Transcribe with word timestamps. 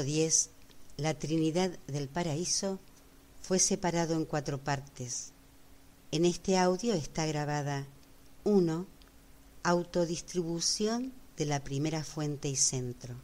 El 0.00 0.06
escrito 0.06 0.22
10, 0.22 0.50
la 0.96 1.14
Trinidad 1.18 1.78
del 1.86 2.08
Paraíso, 2.08 2.78
fue 3.42 3.58
separado 3.58 4.14
en 4.14 4.24
cuatro 4.24 4.56
partes. 4.56 5.32
En 6.10 6.24
este 6.24 6.56
audio 6.56 6.94
está 6.94 7.26
grabada 7.26 7.86
1. 8.44 8.86
Autodistribución 9.62 11.12
de 11.36 11.44
la 11.44 11.60
primera 11.62 12.02
fuente 12.02 12.48
y 12.48 12.56
centro. 12.56 13.14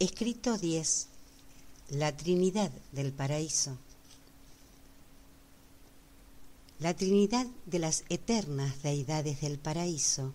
Escrito 0.00 0.56
10. 0.56 1.08
La 1.88 2.16
Trinidad 2.16 2.70
del 2.92 3.12
Paraíso. 3.12 3.76
La 6.78 6.94
Trinidad 6.94 7.48
de 7.66 7.80
las 7.80 8.04
eternas 8.08 8.80
deidades 8.84 9.40
del 9.40 9.58
paraíso 9.58 10.34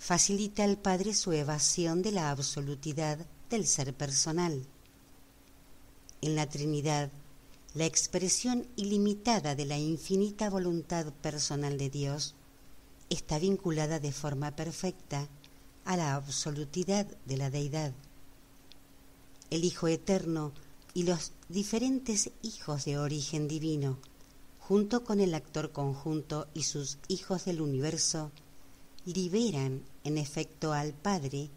facilita 0.00 0.64
al 0.64 0.78
Padre 0.78 1.14
su 1.14 1.30
evasión 1.30 2.02
de 2.02 2.10
la 2.10 2.32
absolutidad 2.32 3.24
del 3.50 3.68
ser 3.68 3.94
personal. 3.94 4.66
En 6.20 6.34
la 6.34 6.48
Trinidad, 6.48 7.12
la 7.74 7.86
expresión 7.86 8.66
ilimitada 8.74 9.54
de 9.54 9.66
la 9.66 9.78
infinita 9.78 10.50
voluntad 10.50 11.12
personal 11.22 11.78
de 11.78 11.88
Dios 11.88 12.34
está 13.10 13.38
vinculada 13.38 14.00
de 14.00 14.10
forma 14.10 14.56
perfecta 14.56 15.28
a 15.84 15.96
la 15.96 16.16
absolutidad 16.16 17.06
de 17.26 17.36
la 17.36 17.48
deidad 17.48 17.92
el 19.50 19.64
Hijo 19.64 19.88
Eterno 19.88 20.52
y 20.94 21.04
los 21.04 21.32
diferentes 21.48 22.30
hijos 22.42 22.84
de 22.84 22.98
origen 22.98 23.48
divino, 23.48 23.98
junto 24.58 25.04
con 25.04 25.20
el 25.20 25.34
actor 25.34 25.72
conjunto 25.72 26.48
y 26.54 26.64
sus 26.64 26.98
hijos 27.08 27.44
del 27.44 27.60
universo, 27.60 28.30
liberan 29.04 29.82
en 30.04 30.18
efecto 30.18 30.72
al 30.72 30.92
Padre 30.92 31.50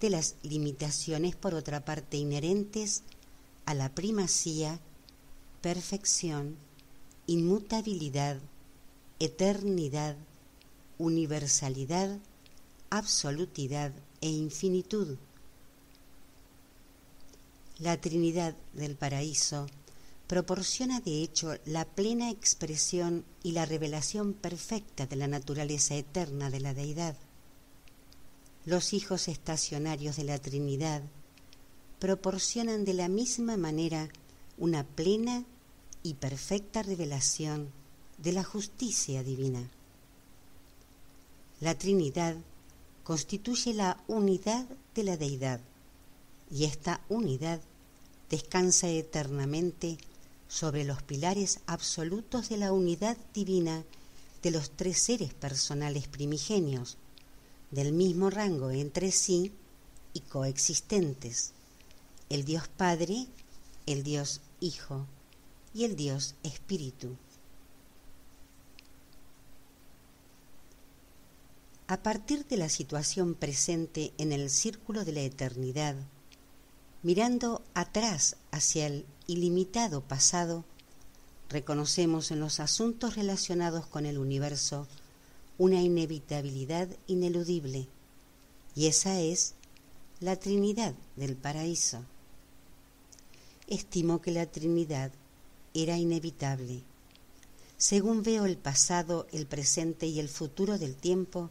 de 0.00 0.10
las 0.10 0.36
limitaciones 0.42 1.34
por 1.36 1.54
otra 1.54 1.84
parte 1.84 2.18
inherentes 2.18 3.02
a 3.64 3.72
la 3.72 3.94
primacía, 3.94 4.80
perfección, 5.62 6.56
inmutabilidad, 7.26 8.38
eternidad, 9.18 10.16
universalidad, 10.98 12.18
absolutidad 12.90 13.92
e 14.20 14.28
infinitud 14.28 15.16
la 17.84 18.00
Trinidad 18.00 18.56
del 18.72 18.96
Paraíso 18.96 19.66
proporciona 20.26 21.00
de 21.00 21.22
hecho 21.22 21.54
la 21.66 21.84
plena 21.84 22.30
expresión 22.30 23.26
y 23.42 23.52
la 23.52 23.66
revelación 23.66 24.32
perfecta 24.32 25.04
de 25.06 25.16
la 25.16 25.28
naturaleza 25.28 25.94
eterna 25.94 26.48
de 26.48 26.60
la 26.60 26.72
deidad. 26.72 27.14
Los 28.64 28.94
hijos 28.94 29.28
estacionarios 29.28 30.16
de 30.16 30.24
la 30.24 30.38
Trinidad 30.38 31.02
proporcionan 31.98 32.86
de 32.86 32.94
la 32.94 33.08
misma 33.08 33.58
manera 33.58 34.08
una 34.56 34.84
plena 34.84 35.44
y 36.02 36.14
perfecta 36.14 36.82
revelación 36.82 37.68
de 38.16 38.32
la 38.32 38.44
justicia 38.44 39.22
divina. 39.22 39.68
La 41.60 41.76
Trinidad 41.76 42.36
constituye 43.02 43.74
la 43.74 44.02
unidad 44.08 44.66
de 44.94 45.04
la 45.04 45.18
deidad 45.18 45.60
y 46.50 46.64
esta 46.64 47.02
unidad 47.10 47.60
descansa 48.30 48.88
eternamente 48.88 49.98
sobre 50.48 50.84
los 50.84 51.02
pilares 51.02 51.60
absolutos 51.66 52.48
de 52.48 52.58
la 52.58 52.72
unidad 52.72 53.16
divina 53.32 53.84
de 54.42 54.50
los 54.50 54.70
tres 54.70 54.98
seres 55.00 55.34
personales 55.34 56.06
primigenios, 56.06 56.96
del 57.70 57.92
mismo 57.92 58.30
rango 58.30 58.70
entre 58.70 59.10
sí 59.10 59.52
y 60.12 60.20
coexistentes, 60.20 61.52
el 62.28 62.44
Dios 62.44 62.68
Padre, 62.68 63.26
el 63.86 64.02
Dios 64.02 64.40
Hijo 64.60 65.06
y 65.74 65.84
el 65.84 65.96
Dios 65.96 66.34
Espíritu. 66.42 67.16
A 71.86 72.02
partir 72.02 72.46
de 72.46 72.56
la 72.56 72.68
situación 72.68 73.34
presente 73.34 74.12
en 74.16 74.32
el 74.32 74.48
círculo 74.48 75.04
de 75.04 75.12
la 75.12 75.20
eternidad, 75.20 75.96
Mirando 77.04 77.60
atrás 77.74 78.36
hacia 78.50 78.86
el 78.86 79.04
ilimitado 79.26 80.00
pasado, 80.00 80.64
reconocemos 81.50 82.30
en 82.30 82.40
los 82.40 82.60
asuntos 82.60 83.14
relacionados 83.14 83.86
con 83.86 84.06
el 84.06 84.16
universo 84.16 84.88
una 85.58 85.82
inevitabilidad 85.82 86.88
ineludible, 87.06 87.88
y 88.74 88.86
esa 88.86 89.20
es 89.20 89.52
la 90.20 90.36
Trinidad 90.36 90.94
del 91.16 91.36
paraíso. 91.36 92.02
Estimo 93.66 94.22
que 94.22 94.30
la 94.30 94.46
Trinidad 94.46 95.12
era 95.74 95.98
inevitable. 95.98 96.84
Según 97.76 98.22
veo 98.22 98.46
el 98.46 98.56
pasado, 98.56 99.26
el 99.30 99.44
presente 99.44 100.06
y 100.06 100.20
el 100.20 100.30
futuro 100.30 100.78
del 100.78 100.96
tiempo, 100.96 101.50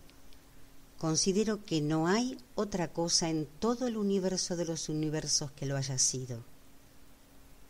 Considero 1.04 1.66
que 1.66 1.82
no 1.82 2.08
hay 2.08 2.38
otra 2.56 2.94
cosa 2.94 3.30
en 3.30 3.46
todo 3.60 3.88
el 3.88 3.98
universo 3.98 4.56
de 4.56 4.64
los 4.64 4.88
universos 4.88 5.52
que 5.52 5.66
lo 5.66 5.76
haya 5.76 5.98
sido. 6.00 6.46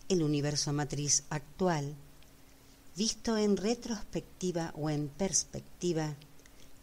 El 0.07 0.21
universo 0.21 0.71
matriz 0.71 1.23
actual, 1.31 1.95
visto 2.95 3.35
en 3.35 3.57
retrospectiva 3.57 4.71
o 4.77 4.91
en 4.91 5.07
perspectiva, 5.07 6.15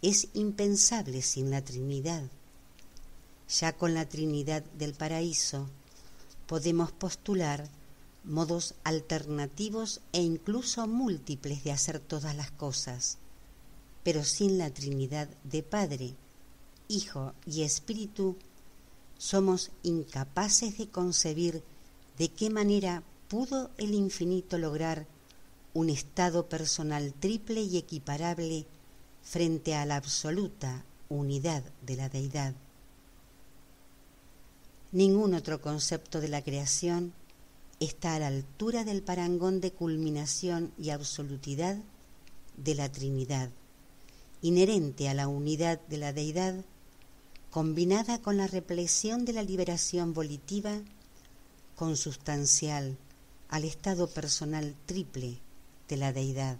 es 0.03 0.27
impensable 0.35 1.23
sin 1.23 1.53
la 1.53 1.63
Trinidad. 1.63 2.25
Ya 3.49 3.73
con 3.77 3.95
la 3.95 4.09
Trinidad 4.09 4.65
del 4.77 4.95
paraíso 4.95 5.69
podemos 6.49 6.91
postular 6.91 7.69
modos 8.25 8.75
alternativos 8.83 10.01
e 10.13 10.21
incluso 10.21 10.89
múltiples 10.89 11.63
de 11.63 11.71
hacer 11.71 12.01
todas 12.01 12.35
las 12.35 12.51
cosas, 12.51 13.19
pero 14.03 14.25
sin 14.25 14.59
la 14.59 14.71
Trinidad 14.71 15.29
de 15.45 15.63
Padre, 15.63 16.17
Hijo 16.91 17.35
y 17.47 17.63
Espíritu, 17.63 18.37
somos 19.17 19.71
incapaces 19.85 20.77
de 20.77 20.89
concebir 20.89 21.63
de 22.19 22.31
qué 22.31 22.51
manera 22.51 23.05
pudo 23.29 23.71
el 23.79 23.95
infinito 23.95 24.59
lograr 24.59 25.07
un 25.73 25.89
estado 25.89 26.49
personal 26.49 27.15
triple 27.15 27.63
y 27.63 27.77
equiparable 27.77 28.67
frente 29.23 29.77
a 29.77 29.87
la 29.87 29.95
absoluta 29.95 30.85
unidad 31.09 31.63
de 31.87 31.95
la 31.95 32.09
deidad. 32.09 32.55
Ningún 34.91 35.35
otro 35.35 35.61
concepto 35.61 36.21
de 36.21 36.27
la 36.27 36.43
creación 36.43 37.13
está 37.79 38.17
a 38.17 38.19
la 38.19 38.27
altura 38.27 38.83
del 38.83 39.03
parangón 39.03 39.61
de 39.61 39.71
culminación 39.71 40.73
y 40.77 40.91
absolutidad 40.91 41.79
de 42.57 42.75
la 42.75 42.91
Trinidad, 42.91 43.49
inherente 44.43 45.09
a 45.09 45.15
la 45.15 45.29
unidad 45.29 45.81
de 45.87 45.97
la 45.97 46.13
deidad 46.13 46.65
combinada 47.51 48.23
con 48.23 48.37
la 48.37 48.47
represión 48.47 49.25
de 49.25 49.33
la 49.33 49.43
liberación 49.43 50.15
volitiva, 50.15 50.81
consustancial 51.75 52.97
al 53.49 53.65
estado 53.65 54.09
personal 54.09 54.77
triple 54.87 55.41
de 55.89 55.97
la 55.97 56.13
deidad. 56.13 56.59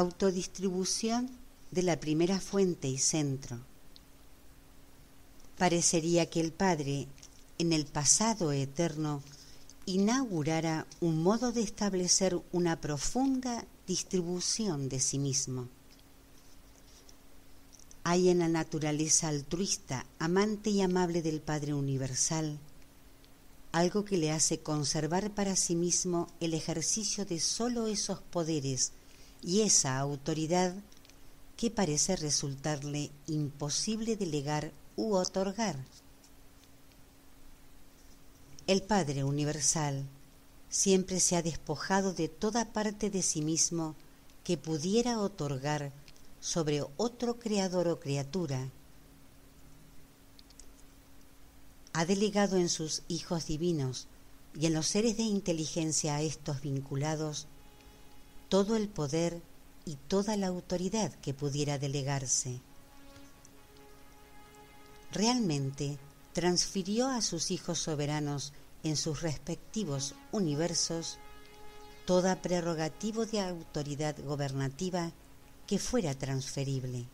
Autodistribución 0.00 1.28
de 1.70 1.82
la 1.82 2.00
primera 2.00 2.40
fuente 2.40 2.88
y 2.88 2.96
centro. 2.96 3.58
Parecería 5.58 6.24
que 6.30 6.40
el 6.40 6.52
Padre, 6.52 7.06
en 7.58 7.74
el 7.74 7.84
pasado 7.84 8.50
eterno, 8.50 9.22
inaugurara 9.84 10.86
un 11.02 11.22
modo 11.22 11.52
de 11.52 11.60
establecer 11.60 12.40
una 12.50 12.80
profunda 12.80 13.66
distribución 13.86 14.88
de 14.88 15.00
sí 15.00 15.18
mismo. 15.18 15.68
Hay 18.02 18.30
en 18.30 18.38
la 18.38 18.48
naturaleza 18.48 19.28
altruista, 19.28 20.06
amante 20.18 20.70
y 20.70 20.80
amable 20.80 21.20
del 21.20 21.42
Padre 21.42 21.74
Universal, 21.74 22.58
algo 23.72 24.06
que 24.06 24.16
le 24.16 24.32
hace 24.32 24.60
conservar 24.60 25.30
para 25.32 25.56
sí 25.56 25.76
mismo 25.76 26.26
el 26.40 26.54
ejercicio 26.54 27.26
de 27.26 27.38
sólo 27.38 27.86
esos 27.86 28.22
poderes 28.22 28.94
y 29.42 29.62
esa 29.62 29.98
autoridad 29.98 30.74
que 31.56 31.70
parece 31.70 32.16
resultarle 32.16 33.10
imposible 33.26 34.16
delegar 34.16 34.72
u 34.96 35.14
otorgar. 35.14 35.76
El 38.66 38.82
Padre 38.82 39.24
Universal 39.24 40.06
siempre 40.68 41.20
se 41.20 41.36
ha 41.36 41.42
despojado 41.42 42.12
de 42.12 42.28
toda 42.28 42.72
parte 42.72 43.10
de 43.10 43.22
sí 43.22 43.42
mismo 43.42 43.94
que 44.44 44.56
pudiera 44.56 45.18
otorgar 45.18 45.92
sobre 46.40 46.84
otro 46.96 47.38
creador 47.38 47.88
o 47.88 48.00
criatura 48.00 48.70
ha 51.92 52.04
delegado 52.04 52.56
en 52.56 52.68
sus 52.68 53.02
hijos 53.08 53.46
divinos 53.46 54.06
y 54.58 54.66
en 54.66 54.74
los 54.74 54.86
seres 54.86 55.16
de 55.16 55.24
inteligencia 55.24 56.16
a 56.16 56.22
estos 56.22 56.60
vinculados 56.60 57.46
todo 58.50 58.76
el 58.76 58.90
poder 58.90 59.40
y 59.86 59.96
toda 59.96 60.36
la 60.36 60.48
autoridad 60.48 61.10
que 61.14 61.32
pudiera 61.32 61.78
delegarse. 61.78 62.60
Realmente 65.10 65.96
transfirió 66.34 67.08
a 67.08 67.22
sus 67.22 67.50
hijos 67.50 67.78
soberanos 67.78 68.52
en 68.82 68.98
sus 68.98 69.22
respectivos 69.22 70.14
universos 70.30 71.18
toda 72.04 72.42
prerrogativa 72.42 73.24
de 73.24 73.40
autoridad 73.40 74.14
gobernativa 74.22 75.12
que 75.66 75.78
fuera 75.78 76.14
transferible. 76.14 77.06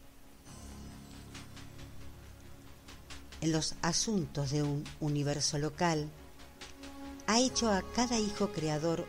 en 3.40 3.52
los 3.52 3.74
asuntos 3.82 4.50
de 4.50 4.62
un 4.62 4.84
universo 5.00 5.58
local, 5.58 6.08
ha 7.26 7.38
hecho 7.38 7.70
a 7.70 7.82
cada 7.94 8.18
hijo 8.18 8.50
creador 8.52 9.06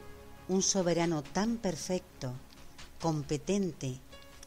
un 0.47 0.61
soberano 0.61 1.23
tan 1.23 1.57
perfecto, 1.57 2.33
competente 3.01 3.99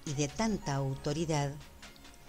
y 0.06 0.14
de 0.14 0.28
tanta 0.28 0.74
autoridad 0.74 1.52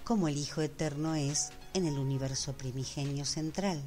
como 0.03 0.27
el 0.27 0.38
Hijo 0.38 0.62
Eterno 0.62 1.15
es 1.15 1.51
en 1.73 1.85
el 1.85 1.97
universo 1.97 2.53
primigenio 2.53 3.25
central. 3.25 3.81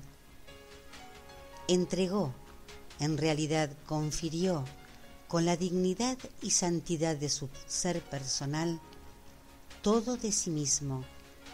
Entregó, 1.69 2.33
en 3.01 3.19
realidad 3.19 3.71
confirió, 3.87 4.65
con 5.29 5.45
la 5.45 5.57
dignidad 5.57 6.19
y 6.43 6.51
santidad 6.51 7.17
de 7.17 7.29
su 7.29 7.49
ser 7.67 8.01
personal, 8.03 8.81
todo 9.83 10.17
de 10.17 10.33
sí 10.33 10.51
mismo 10.51 11.05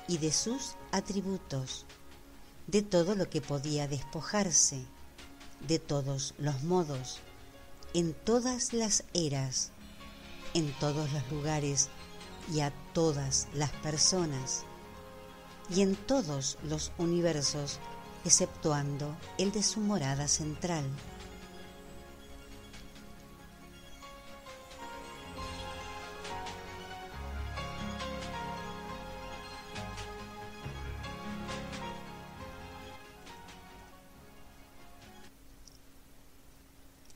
y 0.07 0.19
de 0.19 0.33
sus 0.33 0.77
atributos 0.93 1.87
de 2.71 2.83
todo 2.83 3.17
lo 3.17 3.29
que 3.29 3.41
podía 3.41 3.89
despojarse, 3.89 4.85
de 5.67 5.79
todos 5.81 6.35
los 6.39 6.63
modos, 6.63 7.21
en 7.95 8.15
todas 8.15 8.73
las 8.73 9.05
eras, 9.15 9.73
en 10.55 10.73
todos 10.79 11.13
los 11.13 11.31
lugares 11.31 11.89
y 12.53 12.61
a 12.61 12.73
todas 12.93 13.49
las 13.55 13.71
personas, 13.71 14.65
y 15.75 15.83
en 15.83 15.97
todos 15.97 16.59
los 16.65 16.93
universos, 16.99 17.79
exceptuando 18.25 19.17
el 19.39 19.53
de 19.53 19.63
su 19.63 19.81
morada 19.81 20.29
central. 20.29 20.85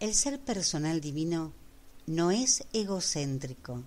El 0.04 0.14
ser 0.14 0.38
personal 0.38 1.00
divino 1.00 1.54
no 2.06 2.30
es 2.30 2.64
egocéntrico. 2.74 3.84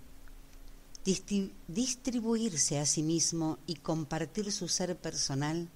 distribuirse 1.67 2.79
a 2.79 2.87
sí 2.87 3.03
mismo 3.03 3.59
y 3.67 3.75
compartir 3.75 4.51
su 4.51 4.67
ser 4.67 4.97
personal 4.97 5.69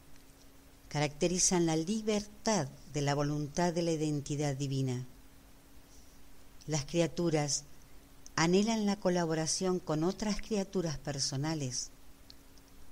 caracterizan 0.89 1.67
la 1.67 1.75
libertad 1.75 2.67
de 2.91 3.01
la 3.03 3.13
voluntad 3.13 3.71
de 3.71 3.83
la 3.83 3.91
identidad 3.91 4.55
divina. 4.55 5.05
Las 6.65 6.85
criaturas 6.85 7.65
anhelan 8.35 8.87
la 8.87 8.95
colaboración 8.95 9.77
con 9.77 10.03
otras 10.03 10.41
criaturas 10.41 10.97
personales. 10.97 11.91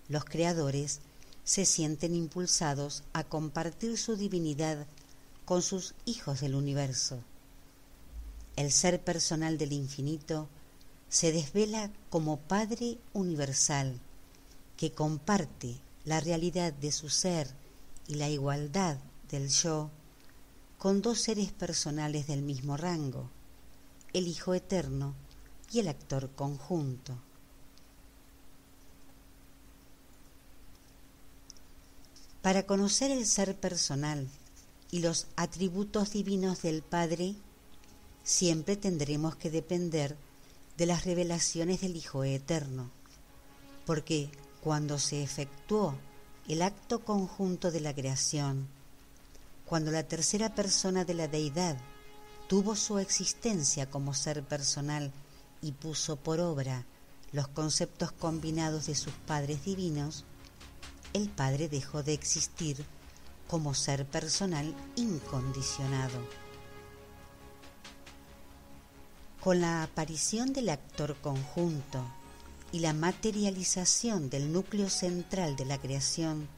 Los 0.07 0.23
creadores 0.23 0.99
se 1.45 1.65
sienten 1.65 2.13
impulsados 2.13 3.01
a 3.11 3.23
compartir 3.23 3.97
su 3.97 4.17
divinidad 4.17 4.85
con 5.45 5.63
sus 5.63 5.95
hijos 6.05 6.41
del 6.41 6.53
universo 6.53 7.23
el 8.59 8.73
ser 8.73 9.01
personal 9.01 9.57
del 9.57 9.71
infinito 9.71 10.49
se 11.07 11.31
desvela 11.31 11.93
como 12.09 12.41
Padre 12.41 12.97
universal 13.13 14.01
que 14.75 14.91
comparte 14.91 15.79
la 16.03 16.19
realidad 16.19 16.73
de 16.73 16.91
su 16.91 17.07
ser 17.07 17.55
y 18.05 18.15
la 18.15 18.27
igualdad 18.27 18.97
del 19.29 19.47
yo 19.47 19.91
con 20.77 21.01
dos 21.01 21.21
seres 21.21 21.53
personales 21.53 22.27
del 22.27 22.41
mismo 22.41 22.75
rango, 22.75 23.29
el 24.11 24.27
Hijo 24.27 24.53
Eterno 24.53 25.15
y 25.71 25.79
el 25.79 25.87
actor 25.87 26.29
conjunto. 26.35 27.17
Para 32.41 32.63
conocer 32.63 33.09
el 33.09 33.25
ser 33.25 33.57
personal 33.57 34.27
y 34.91 34.99
los 34.99 35.27
atributos 35.37 36.11
divinos 36.11 36.61
del 36.61 36.81
Padre, 36.81 37.35
siempre 38.23 38.75
tendremos 38.77 39.35
que 39.35 39.49
depender 39.49 40.15
de 40.77 40.85
las 40.85 41.05
revelaciones 41.05 41.81
del 41.81 41.95
Hijo 41.95 42.23
Eterno, 42.23 42.89
porque 43.85 44.29
cuando 44.61 44.99
se 44.99 45.23
efectuó 45.23 45.95
el 46.47 46.61
acto 46.61 47.03
conjunto 47.03 47.71
de 47.71 47.81
la 47.81 47.93
creación, 47.93 48.67
cuando 49.65 49.91
la 49.91 50.03
tercera 50.03 50.55
persona 50.55 51.05
de 51.05 51.13
la 51.13 51.27
deidad 51.27 51.77
tuvo 52.47 52.75
su 52.75 52.97
existencia 52.97 53.89
como 53.89 54.13
ser 54.13 54.43
personal 54.43 55.11
y 55.61 55.71
puso 55.73 56.15
por 56.15 56.39
obra 56.39 56.85
los 57.31 57.47
conceptos 57.47 58.11
combinados 58.11 58.87
de 58.87 58.95
sus 58.95 59.13
padres 59.27 59.63
divinos, 59.63 60.25
el 61.13 61.29
Padre 61.29 61.69
dejó 61.69 62.03
de 62.03 62.13
existir 62.13 62.85
como 63.47 63.73
ser 63.73 64.05
personal 64.05 64.75
incondicionado. 64.95 66.48
Con 69.41 69.61
la 69.61 69.83
aparición 69.83 70.51
del 70.51 70.67
actor 70.67 71.15
conjunto 71.21 72.03
y 72.73 72.79
la 72.79 72.91
materialización 72.91 74.29
del 74.29 74.51
núcleo 74.51 74.89
central 74.89 75.55
de 75.55 75.63
la 75.63 75.77
creación, 75.77 76.49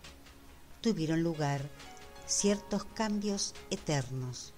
tuvieron 0.82 1.22
lugar 1.22 1.62
ciertos 2.26 2.86
cambios 2.86 3.54
eternos. 3.70 4.54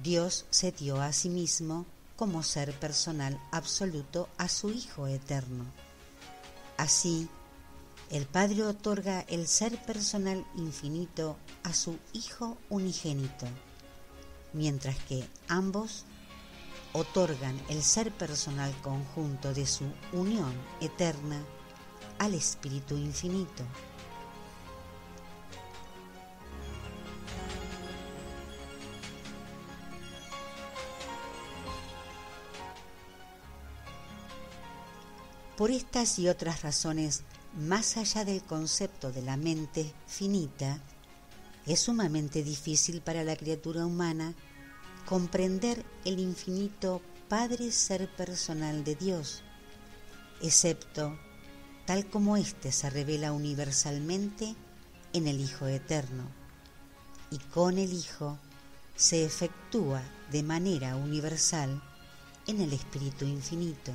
Dios 0.00 0.46
se 0.50 0.70
dio 0.70 1.00
a 1.00 1.12
sí 1.12 1.28
mismo 1.28 1.86
como 2.14 2.44
ser 2.44 2.72
personal 2.78 3.40
absoluto 3.50 4.28
a 4.38 4.48
su 4.48 4.70
Hijo 4.70 5.08
eterno. 5.08 5.64
Así, 6.76 7.28
el 8.10 8.26
Padre 8.26 8.62
otorga 8.62 9.22
el 9.22 9.48
ser 9.48 9.76
personal 9.84 10.46
infinito 10.56 11.36
a 11.64 11.74
su 11.74 11.98
Hijo 12.12 12.56
unigénito, 12.68 13.46
mientras 14.52 14.96
que 15.00 15.28
ambos 15.48 16.04
otorgan 16.92 17.60
el 17.68 17.82
ser 17.82 18.12
personal 18.12 18.74
conjunto 18.82 19.54
de 19.54 19.66
su 19.66 19.84
unión 20.12 20.52
eterna 20.80 21.42
al 22.18 22.34
Espíritu 22.34 22.96
infinito. 22.96 23.64
Por 35.56 35.70
estas 35.70 36.18
y 36.18 36.26
otras 36.26 36.62
razones, 36.62 37.22
más 37.54 37.98
allá 37.98 38.24
del 38.24 38.42
concepto 38.42 39.12
de 39.12 39.20
la 39.20 39.36
mente 39.36 39.92
finita, 40.06 40.80
es 41.66 41.80
sumamente 41.80 42.42
difícil 42.42 43.02
para 43.02 43.24
la 43.24 43.36
criatura 43.36 43.84
humana 43.84 44.34
comprender 45.10 45.84
el 46.04 46.20
infinito 46.20 47.02
Padre 47.28 47.72
Ser 47.72 48.08
Personal 48.14 48.84
de 48.84 48.94
Dios, 48.94 49.42
excepto 50.40 51.18
tal 51.84 52.06
como 52.06 52.36
éste 52.36 52.70
se 52.70 52.88
revela 52.90 53.32
universalmente 53.32 54.54
en 55.12 55.26
el 55.26 55.40
Hijo 55.40 55.66
Eterno, 55.66 56.22
y 57.32 57.38
con 57.38 57.78
el 57.78 57.92
Hijo 57.92 58.38
se 58.94 59.24
efectúa 59.24 60.00
de 60.30 60.44
manera 60.44 60.94
universal 60.94 61.82
en 62.46 62.60
el 62.60 62.72
Espíritu 62.72 63.24
Infinito. 63.24 63.90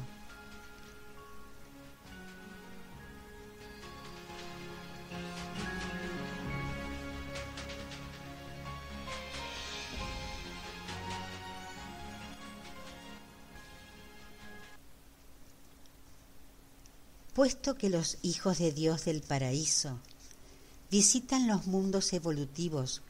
Puesto 17.35 17.77
que 17.77 17.89
los 17.89 18.17
hijos 18.21 18.59
de 18.59 18.71
Dios 18.71 19.03
del 19.03 19.21
paraíso 19.21 19.99
visitan 20.89 21.47
los 21.47 21.67
mundos 21.67 22.13
evolutivos 22.13 23.01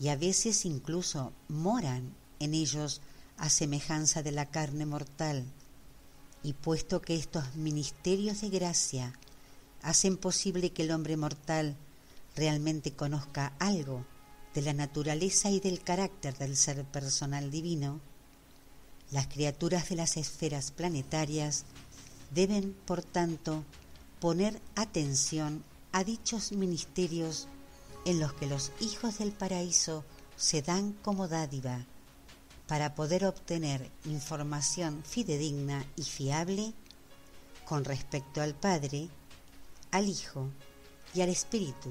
y 0.00 0.08
a 0.08 0.16
veces 0.16 0.64
incluso 0.64 1.32
moran 1.46 2.12
en 2.40 2.54
ellos 2.54 3.00
a 3.36 3.48
semejanza 3.48 4.24
de 4.24 4.32
la 4.32 4.46
carne 4.46 4.84
mortal, 4.84 5.44
y 6.42 6.54
puesto 6.54 7.00
que 7.00 7.14
estos 7.14 7.54
ministerios 7.54 8.40
de 8.40 8.48
gracia 8.48 9.16
hacen 9.82 10.16
posible 10.16 10.70
que 10.70 10.82
el 10.82 10.90
hombre 10.90 11.16
mortal 11.16 11.76
realmente 12.34 12.94
conozca 12.94 13.52
algo 13.60 14.04
de 14.54 14.62
la 14.62 14.72
naturaleza 14.72 15.50
y 15.50 15.60
del 15.60 15.84
carácter 15.84 16.36
del 16.36 16.56
ser 16.56 16.84
personal 16.84 17.52
divino, 17.52 18.00
las 19.12 19.28
criaturas 19.28 19.88
de 19.88 19.94
las 19.94 20.16
esferas 20.16 20.72
planetarias 20.72 21.64
deben, 22.30 22.74
por 22.86 23.02
tanto, 23.02 23.64
poner 24.20 24.60
atención 24.74 25.64
a 25.92 26.04
dichos 26.04 26.52
ministerios 26.52 27.48
en 28.04 28.20
los 28.20 28.32
que 28.34 28.46
los 28.46 28.72
hijos 28.80 29.18
del 29.18 29.32
paraíso 29.32 30.04
se 30.36 30.62
dan 30.62 30.92
como 31.02 31.28
dádiva 31.28 31.84
para 32.66 32.94
poder 32.94 33.24
obtener 33.24 33.90
información 34.04 35.02
fidedigna 35.04 35.84
y 35.96 36.02
fiable 36.02 36.74
con 37.64 37.84
respecto 37.84 38.40
al 38.40 38.54
Padre, 38.54 39.08
al 39.90 40.08
Hijo 40.08 40.48
y 41.14 41.22
al 41.22 41.30
Espíritu. 41.30 41.90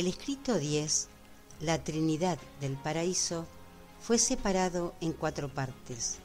El 0.00 0.06
escrito 0.06 0.58
10, 0.58 1.08
la 1.60 1.84
Trinidad 1.84 2.38
del 2.62 2.78
Paraíso, 2.78 3.44
fue 4.00 4.16
separado 4.16 4.94
en 5.02 5.12
cuatro 5.12 5.52
partes. 5.52 6.16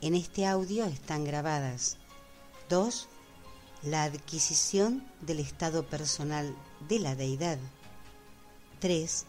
En 0.00 0.16
este 0.16 0.46
audio 0.46 0.84
están 0.86 1.24
grabadas 1.24 1.96
2. 2.70 3.08
La 3.84 4.02
adquisición 4.02 5.06
del 5.20 5.38
estado 5.38 5.86
personal 5.86 6.56
de 6.88 6.98
la 6.98 7.14
deidad. 7.14 7.58
3. 8.80 9.26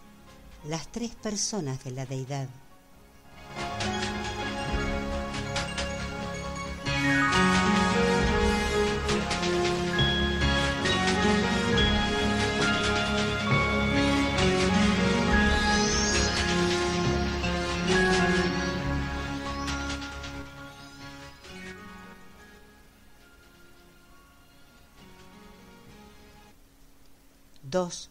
Las 0.67 0.91
tres 0.91 1.13
personas 1.13 1.83
de 1.83 1.91
la 1.91 2.07
deidad. 2.07 2.49
2. 27.75 28.09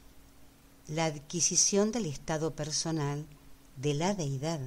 La 0.89 1.07
adquisición 1.07 1.91
del 1.91 2.05
estado 2.05 2.55
personal 2.55 3.25
de 3.79 3.95
la 3.95 4.13
deidad. 4.13 4.61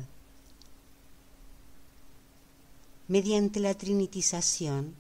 Mediante 3.08 3.60
la 3.60 3.76
trinitización, 3.76 4.96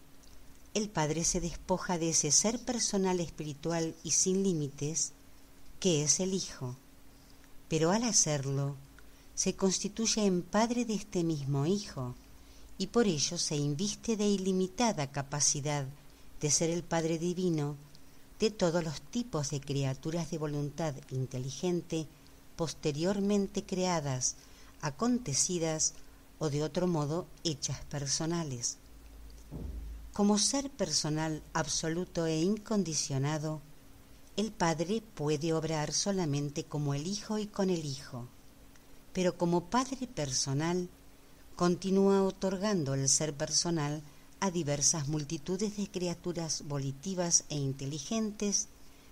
el 0.75 0.87
Padre 0.87 1.23
se 1.23 1.41
despoja 1.41 1.97
de 1.97 2.11
ese 2.11 2.29
ser 2.29 2.59
personal 2.59 3.19
espiritual 3.19 3.95
y 4.03 4.11
sin 4.11 4.43
límites 4.43 5.13
que 5.79 6.03
es 6.03 6.19
el 6.19 6.35
Hijo, 6.35 6.75
pero 7.67 7.89
al 7.89 8.03
hacerlo 8.03 8.75
se 9.33 9.55
constituye 9.55 10.27
en 10.27 10.43
Padre 10.43 10.85
de 10.85 10.93
este 10.93 11.23
mismo 11.23 11.65
Hijo 11.65 12.13
y 12.77 12.85
por 12.85 13.07
ello 13.07 13.39
se 13.39 13.55
inviste 13.55 14.15
de 14.15 14.27
ilimitada 14.27 15.11
capacidad 15.11 15.87
de 16.39 16.51
ser 16.51 16.69
el 16.69 16.83
Padre 16.83 17.17
Divino 17.17 17.77
de 18.39 18.51
todos 18.51 18.83
los 18.83 19.01
tipos 19.01 19.49
de 19.49 19.59
criaturas 19.59 20.29
de 20.29 20.37
voluntad 20.37 20.93
inteligente 21.09 22.07
posteriormente 22.55 23.63
creadas, 23.63 24.35
acontecidas 24.81 25.93
o 26.39 26.49
de 26.49 26.63
otro 26.63 26.87
modo 26.87 27.27
hechas 27.43 27.83
personales. 27.85 28.77
Como 30.13 30.37
ser 30.37 30.69
personal 30.71 31.43
absoluto 31.53 32.25
e 32.25 32.39
incondicionado, 32.41 33.61
el 34.35 34.51
Padre 34.51 35.01
puede 35.15 35.53
obrar 35.53 35.93
solamente 35.93 36.63
como 36.63 36.93
el 36.93 37.07
Hijo 37.07 37.37
y 37.37 37.47
con 37.47 37.69
el 37.69 37.85
Hijo, 37.85 38.27
pero 39.13 39.37
como 39.37 39.65
Padre 39.65 40.07
personal 40.07 40.89
continúa 41.55 42.23
otorgando 42.23 42.93
el 42.93 43.09
ser 43.09 43.33
personal 43.33 44.03
a 44.39 44.51
diversas 44.51 45.07
multitudes 45.07 45.77
de 45.77 45.89
criaturas 45.89 46.63
volitivas 46.67 47.45
e 47.49 47.55
inteligentes 47.55 48.67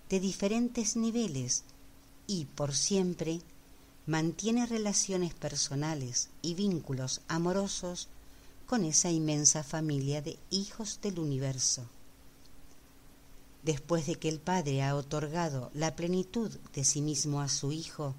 de 0.10 0.20
diferentes 0.20 0.96
niveles 0.96 1.64
y 2.28 2.46
por 2.46 2.76
siempre 2.76 3.42
mantiene 4.06 4.66
relaciones 4.66 5.34
personales 5.34 6.30
y 6.42 6.54
vínculos 6.54 7.22
amorosos 7.28 8.08
con 8.68 8.84
esa 8.84 9.10
inmensa 9.10 9.64
familia 9.64 10.22
de 10.22 10.38
hijos 10.50 11.00
del 11.02 11.20
universo. 11.20 11.86
Después 13.64 14.06
de 14.06 14.16
que 14.16 14.30
el 14.30 14.40
Padre 14.40 14.84
ha 14.84 14.96
otorgado 14.96 15.72
la 15.74 15.96
plenitud 15.96 16.52
de 16.74 16.84
sí 16.84 17.02
mismo 17.02 17.42
a 17.42 17.50
su 17.50 17.72
Hijo, 17.72 18.14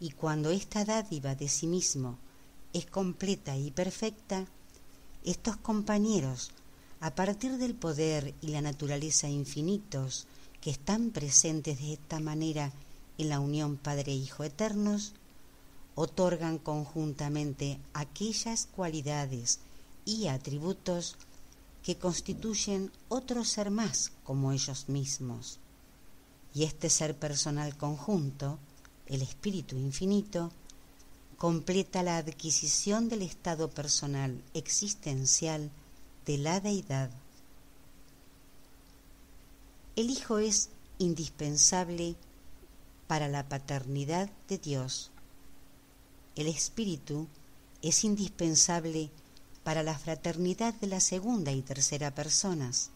y 0.00 0.10
cuando 0.10 0.50
esta 0.50 0.84
dádiva 0.84 1.34
de 1.34 1.48
sí 1.48 1.66
mismo 1.66 2.16
es 2.72 2.86
completa 2.86 3.56
y 3.56 3.72
perfecta, 3.72 4.46
estos 5.30 5.58
compañeros, 5.58 6.52
a 7.00 7.14
partir 7.14 7.58
del 7.58 7.74
poder 7.74 8.34
y 8.40 8.48
la 8.48 8.62
naturaleza 8.62 9.28
infinitos 9.28 10.26
que 10.62 10.70
están 10.70 11.10
presentes 11.10 11.78
de 11.78 11.92
esta 11.92 12.18
manera 12.18 12.72
en 13.18 13.28
la 13.28 13.38
unión 13.38 13.76
Padre-Hijo 13.76 14.44
eternos, 14.44 15.12
otorgan 15.94 16.56
conjuntamente 16.56 17.78
aquellas 17.92 18.66
cualidades 18.74 19.60
y 20.06 20.28
atributos 20.28 21.16
que 21.82 21.96
constituyen 21.96 22.90
otro 23.10 23.44
ser 23.44 23.70
más 23.70 24.12
como 24.24 24.52
ellos 24.52 24.88
mismos. 24.88 25.58
Y 26.54 26.62
este 26.62 26.88
ser 26.88 27.14
personal 27.14 27.76
conjunto, 27.76 28.58
el 29.06 29.20
Espíritu 29.20 29.76
Infinito, 29.76 30.52
completa 31.38 32.02
la 32.02 32.16
adquisición 32.16 33.08
del 33.08 33.22
estado 33.22 33.70
personal 33.70 34.42
existencial 34.54 35.70
de 36.26 36.36
la 36.36 36.58
deidad. 36.58 37.10
El 39.94 40.10
Hijo 40.10 40.38
es 40.38 40.70
indispensable 40.98 42.16
para 43.06 43.28
la 43.28 43.48
paternidad 43.48 44.28
de 44.48 44.58
Dios. 44.58 45.12
El 46.34 46.48
Espíritu 46.48 47.28
es 47.82 48.02
indispensable 48.02 49.10
para 49.62 49.84
la 49.84 49.96
fraternidad 49.96 50.74
de 50.74 50.88
la 50.88 50.98
segunda 50.98 51.52
y 51.52 51.62
tercera 51.62 52.12
personas. 52.12 52.90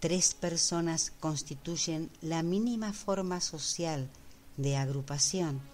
Tres 0.00 0.34
personas 0.34 1.12
constituyen 1.18 2.10
la 2.20 2.42
mínima 2.42 2.92
forma 2.92 3.40
social 3.40 4.10
de 4.58 4.76
agrupación 4.76 5.72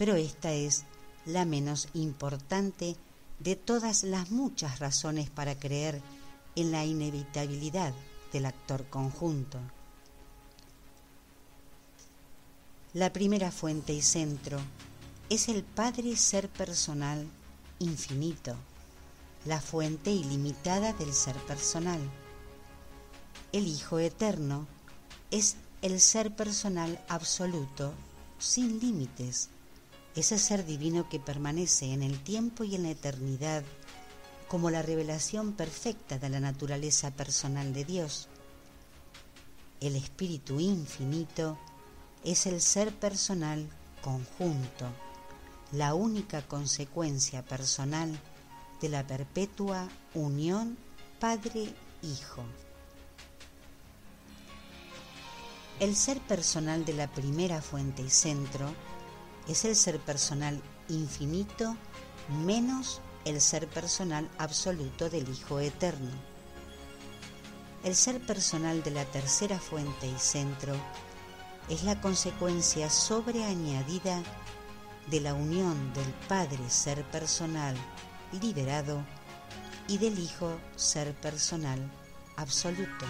pero 0.00 0.14
esta 0.14 0.50
es 0.54 0.84
la 1.26 1.44
menos 1.44 1.88
importante 1.92 2.96
de 3.38 3.54
todas 3.54 4.02
las 4.02 4.30
muchas 4.30 4.78
razones 4.78 5.28
para 5.28 5.58
creer 5.58 6.00
en 6.56 6.72
la 6.72 6.86
inevitabilidad 6.86 7.92
del 8.32 8.46
actor 8.46 8.86
conjunto. 8.88 9.58
La 12.94 13.12
primera 13.12 13.50
fuente 13.50 13.92
y 13.92 14.00
centro 14.00 14.58
es 15.28 15.50
el 15.50 15.64
Padre 15.64 16.16
Ser 16.16 16.48
Personal 16.48 17.28
infinito, 17.78 18.56
la 19.44 19.60
fuente 19.60 20.10
ilimitada 20.10 20.94
del 20.94 21.12
ser 21.12 21.36
personal. 21.46 22.00
El 23.52 23.66
Hijo 23.66 23.98
Eterno 23.98 24.66
es 25.30 25.56
el 25.82 26.00
ser 26.00 26.34
personal 26.34 27.04
absoluto, 27.10 27.92
sin 28.38 28.80
límites, 28.80 29.50
ese 30.14 30.38
ser 30.38 30.66
divino 30.66 31.08
que 31.08 31.20
permanece 31.20 31.92
en 31.92 32.02
el 32.02 32.22
tiempo 32.22 32.64
y 32.64 32.74
en 32.74 32.82
la 32.84 32.90
eternidad 32.90 33.62
como 34.48 34.70
la 34.70 34.82
revelación 34.82 35.52
perfecta 35.52 36.18
de 36.18 36.28
la 36.28 36.40
naturaleza 36.40 37.12
personal 37.12 37.72
de 37.72 37.84
Dios. 37.84 38.28
El 39.80 39.94
Espíritu 39.94 40.58
infinito 40.58 41.56
es 42.24 42.46
el 42.46 42.60
ser 42.60 42.92
personal 42.92 43.68
conjunto, 44.02 44.86
la 45.72 45.94
única 45.94 46.42
consecuencia 46.42 47.44
personal 47.44 48.18
de 48.80 48.88
la 48.88 49.06
perpetua 49.06 49.88
unión 50.14 50.76
Padre-Hijo. 51.20 52.42
El 55.78 55.94
ser 55.94 56.18
personal 56.20 56.84
de 56.84 56.94
la 56.94 57.08
primera 57.08 57.62
fuente 57.62 58.02
y 58.02 58.10
centro 58.10 58.74
es 59.48 59.64
el 59.64 59.76
ser 59.76 59.98
personal 59.98 60.60
infinito 60.88 61.76
menos 62.44 63.00
el 63.24 63.40
ser 63.40 63.68
personal 63.68 64.28
absoluto 64.38 65.10
del 65.10 65.28
Hijo 65.28 65.60
Eterno. 65.60 66.10
El 67.84 67.94
ser 67.94 68.20
personal 68.20 68.82
de 68.82 68.90
la 68.90 69.04
tercera 69.04 69.58
fuente 69.58 70.06
y 70.06 70.18
centro 70.18 70.74
es 71.68 71.84
la 71.84 72.00
consecuencia 72.00 72.90
sobreañadida 72.90 74.22
de 75.10 75.20
la 75.20 75.34
unión 75.34 75.92
del 75.94 76.12
Padre 76.28 76.58
ser 76.68 77.04
personal 77.04 77.76
liberado 78.40 79.04
y 79.88 79.98
del 79.98 80.18
Hijo 80.18 80.58
ser 80.76 81.14
personal 81.14 81.90
absoluto. 82.36 83.06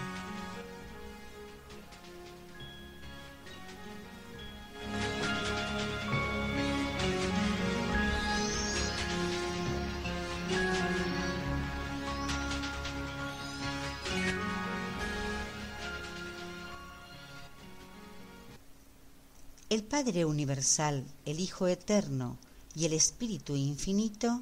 El 19.71 19.85
Padre 19.85 20.25
Universal, 20.25 21.05
el 21.23 21.39
Hijo 21.39 21.65
Eterno 21.65 22.37
y 22.75 22.83
el 22.83 22.91
Espíritu 22.91 23.55
Infinito 23.55 24.41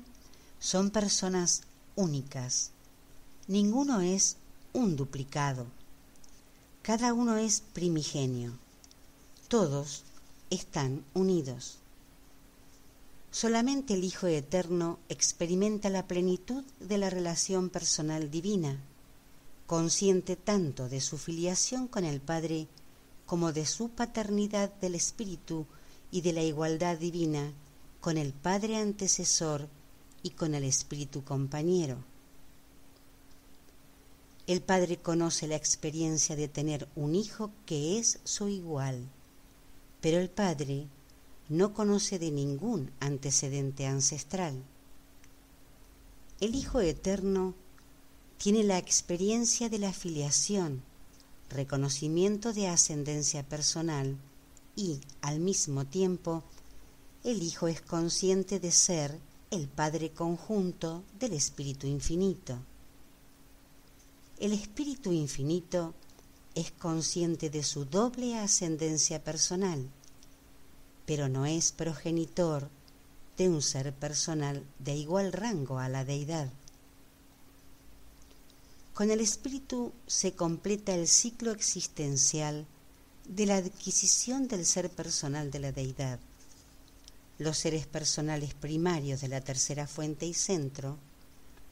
son 0.57 0.89
personas 0.89 1.61
únicas. 1.95 2.71
Ninguno 3.47 4.01
es 4.01 4.37
un 4.73 4.95
duplicado. 4.95 5.67
Cada 6.81 7.13
uno 7.13 7.37
es 7.37 7.61
primigenio. 7.61 8.57
Todos 9.49 10.01
están 10.49 11.05
unidos. 11.13 11.77
Solamente 13.29 13.93
el 13.93 14.05
Hijo 14.05 14.25
Eterno 14.25 14.97
experimenta 15.09 15.91
la 15.91 16.07
plenitud 16.07 16.63
de 16.79 16.97
la 16.97 17.11
relación 17.11 17.69
personal 17.69 18.31
divina, 18.31 18.79
consciente 19.67 20.35
tanto 20.35 20.89
de 20.89 20.99
su 20.99 21.19
filiación 21.19 21.87
con 21.87 22.03
el 22.03 22.19
Padre 22.19 22.67
como 23.29 23.53
de 23.53 23.67
su 23.67 23.89
paternidad 23.89 24.73
del 24.81 24.95
Espíritu 24.95 25.67
y 26.09 26.21
de 26.21 26.33
la 26.33 26.41
igualdad 26.41 26.97
divina 26.97 27.53
con 28.01 28.17
el 28.17 28.33
Padre 28.33 28.77
antecesor 28.77 29.67
y 30.23 30.31
con 30.31 30.55
el 30.55 30.63
Espíritu 30.63 31.23
compañero. 31.23 31.97
El 34.47 34.61
Padre 34.61 34.97
conoce 34.97 35.47
la 35.47 35.57
experiencia 35.57 36.35
de 36.35 36.47
tener 36.47 36.87
un 36.95 37.13
hijo 37.13 37.51
que 37.67 37.99
es 37.99 38.17
su 38.23 38.47
igual, 38.47 39.07
pero 40.01 40.17
el 40.17 40.31
Padre 40.31 40.87
no 41.49 41.75
conoce 41.75 42.17
de 42.17 42.31
ningún 42.31 42.89
antecedente 42.99 43.85
ancestral. 43.85 44.55
El 46.41 46.55
Hijo 46.55 46.81
Eterno 46.81 47.53
tiene 48.39 48.63
la 48.63 48.79
experiencia 48.79 49.69
de 49.69 49.77
la 49.77 49.93
filiación 49.93 50.81
reconocimiento 51.49 52.53
de 52.53 52.67
ascendencia 52.67 53.43
personal 53.43 54.17
y, 54.75 55.01
al 55.21 55.39
mismo 55.39 55.85
tiempo, 55.85 56.43
el 57.23 57.43
Hijo 57.43 57.67
es 57.67 57.81
consciente 57.81 58.59
de 58.59 58.71
ser 58.71 59.19
el 59.51 59.67
Padre 59.67 60.11
conjunto 60.11 61.03
del 61.19 61.33
Espíritu 61.33 61.87
Infinito. 61.87 62.59
el 64.39 64.53
Espíritu 64.53 65.11
Infinito 65.11 65.93
es 66.55 66.71
consciente 66.71 67.49
de 67.49 67.63
su 67.63 67.85
doble 67.85 68.37
ascendencia 68.37 69.23
personal, 69.23 69.89
pero 71.05 71.27
no 71.27 71.45
es 71.45 71.71
progenitor 71.71 72.69
de 73.37 73.49
un 73.49 73.61
ser 73.61 73.93
personal 73.93 74.63
de 74.79 74.95
igual 74.95 75.33
rango 75.33 75.79
a 75.79 75.89
la 75.89 76.05
deidad. 76.05 76.49
Con 78.99 79.11
el 79.11 79.21
espíritu 79.21 79.93
se 80.07 80.33
completa 80.33 80.93
el 80.93 81.07
ciclo 81.07 81.51
existencial 81.51 82.67
de 83.29 83.45
la 83.45 83.55
adquisición 83.55 84.49
del 84.49 84.65
ser 84.65 84.89
personal 84.89 85.51
de 85.51 85.59
la 85.59 85.71
deidad. 85.71 86.19
Los 87.37 87.59
seres 87.59 87.87
personales 87.87 88.53
primarios 88.55 89.21
de 89.21 89.29
la 89.29 89.39
tercera 89.39 89.87
fuente 89.87 90.25
y 90.25 90.33
centro 90.33 90.97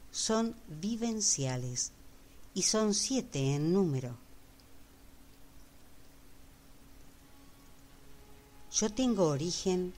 son 0.10 0.56
vivenciales 0.70 1.92
y 2.54 2.62
son 2.62 2.94
siete 2.94 3.56
en 3.56 3.74
número. 3.74 4.16
Yo 8.72 8.90
tengo 8.90 9.28
origen 9.28 9.94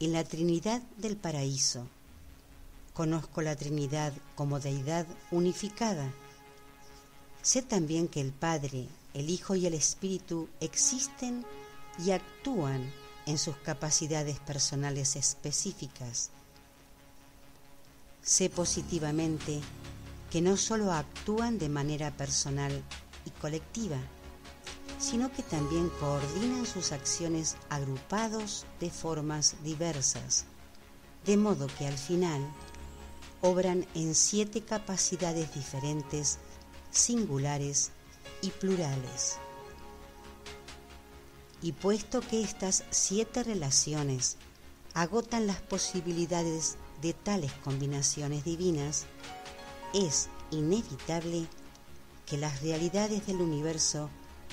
en 0.00 0.12
la 0.12 0.24
Trinidad 0.24 0.82
del 0.98 1.16
Paraíso. 1.16 1.88
Conozco 2.92 3.40
la 3.40 3.56
Trinidad 3.56 4.12
como 4.34 4.60
deidad 4.60 5.06
unificada. 5.30 6.12
Sé 7.44 7.60
también 7.60 8.08
que 8.08 8.22
el 8.22 8.32
Padre, 8.32 8.88
el 9.12 9.28
Hijo 9.28 9.54
y 9.54 9.66
el 9.66 9.74
Espíritu 9.74 10.48
existen 10.60 11.44
y 12.02 12.12
actúan 12.12 12.90
en 13.26 13.36
sus 13.36 13.54
capacidades 13.58 14.38
personales 14.40 15.14
específicas. 15.14 16.30
Sé 18.22 18.48
positivamente 18.48 19.60
que 20.30 20.40
no 20.40 20.56
solo 20.56 20.90
actúan 20.90 21.58
de 21.58 21.68
manera 21.68 22.10
personal 22.16 22.82
y 23.26 23.30
colectiva, 23.42 23.98
sino 24.98 25.30
que 25.30 25.42
también 25.42 25.90
coordinan 26.00 26.64
sus 26.64 26.92
acciones 26.92 27.58
agrupados 27.68 28.64
de 28.80 28.88
formas 28.88 29.56
diversas, 29.62 30.46
de 31.26 31.36
modo 31.36 31.66
que 31.78 31.86
al 31.86 31.98
final 31.98 32.40
obran 33.42 33.86
en 33.94 34.14
siete 34.14 34.62
capacidades 34.62 35.54
diferentes, 35.54 36.38
singulares 36.94 37.90
y 38.40 38.50
plurales. 38.50 39.38
Y 41.60 41.72
puesto 41.72 42.20
que 42.20 42.42
estas 42.42 42.84
siete 42.90 43.42
relaciones 43.42 44.36
agotan 44.94 45.46
las 45.46 45.60
posibilidades 45.60 46.76
de 47.02 47.12
tales 47.12 47.52
combinaciones 47.64 48.44
divinas, 48.44 49.06
es 49.92 50.28
inevitable 50.50 51.46
que 52.26 52.38
las 52.38 52.62
realidades 52.62 53.26
del 53.26 53.40
universo 53.40 54.08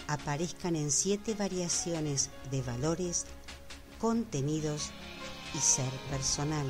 aparezcan 0.08 0.76
en 0.76 0.92
siete 0.92 1.36
variaciones 1.36 2.32
de 2.50 2.62
valores, 2.62 3.26
contenidos 4.00 4.90
y 5.54 5.60
ser 5.60 5.92
personal. 6.10 6.66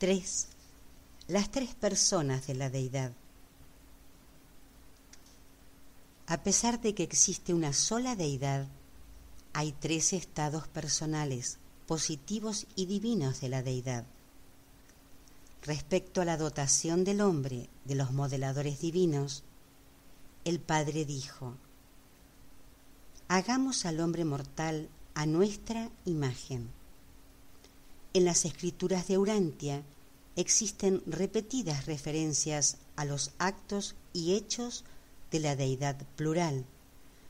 3. 0.00 0.48
Las 1.28 1.50
tres 1.50 1.74
personas 1.74 2.46
de 2.46 2.54
la 2.54 2.70
deidad. 2.70 3.12
A 6.26 6.42
pesar 6.42 6.80
de 6.80 6.94
que 6.94 7.02
existe 7.02 7.52
una 7.52 7.74
sola 7.74 8.16
deidad, 8.16 8.66
hay 9.52 9.72
tres 9.72 10.14
estados 10.14 10.66
personales, 10.68 11.58
positivos 11.86 12.66
y 12.76 12.86
divinos 12.86 13.42
de 13.42 13.50
la 13.50 13.62
deidad. 13.62 14.06
Respecto 15.64 16.22
a 16.22 16.24
la 16.24 16.38
dotación 16.38 17.04
del 17.04 17.20
hombre 17.20 17.68
de 17.84 17.94
los 17.94 18.10
modeladores 18.10 18.80
divinos, 18.80 19.42
el 20.46 20.60
Padre 20.60 21.04
dijo, 21.04 21.58
Hagamos 23.28 23.84
al 23.84 24.00
hombre 24.00 24.24
mortal 24.24 24.88
a 25.12 25.26
nuestra 25.26 25.90
imagen 26.06 26.79
en 28.12 28.24
las 28.24 28.44
escrituras 28.44 29.06
de 29.08 29.18
Urantia 29.18 29.82
existen 30.36 31.02
repetidas 31.06 31.86
referencias 31.86 32.78
a 32.96 33.04
los 33.04 33.32
actos 33.38 33.94
y 34.12 34.34
hechos 34.34 34.84
de 35.30 35.40
la 35.40 35.56
deidad 35.56 35.96
plural, 36.16 36.64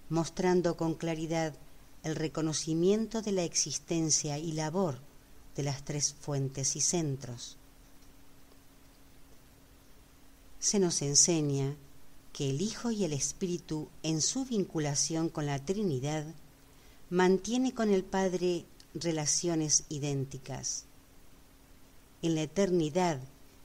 mostrando 0.08 0.76
con 0.76 0.94
claridad 0.94 1.54
el 2.02 2.16
reconocimiento 2.16 3.20
de 3.22 3.32
la 3.32 3.44
existencia 3.44 4.38
y 4.38 4.52
labor 4.52 4.98
de 5.56 5.62
las 5.62 5.84
tres 5.84 6.14
fuentes 6.14 6.76
y 6.76 6.80
centros. 6.80 7.56
Se 10.58 10.78
nos 10.78 11.02
enseña 11.02 11.76
que 12.32 12.50
el 12.50 12.62
Hijo 12.62 12.90
y 12.90 13.04
el 13.04 13.12
Espíritu, 13.12 13.88
en 14.02 14.20
su 14.20 14.44
vinculación 14.44 15.28
con 15.28 15.46
la 15.46 15.58
Trinidad, 15.58 16.26
mantiene 17.08 17.74
con 17.74 17.90
el 17.90 18.04
Padre 18.04 18.64
relaciones 18.94 19.84
idénticas. 19.88 20.84
En 22.22 22.34
la 22.34 22.42
eternidad 22.42 23.20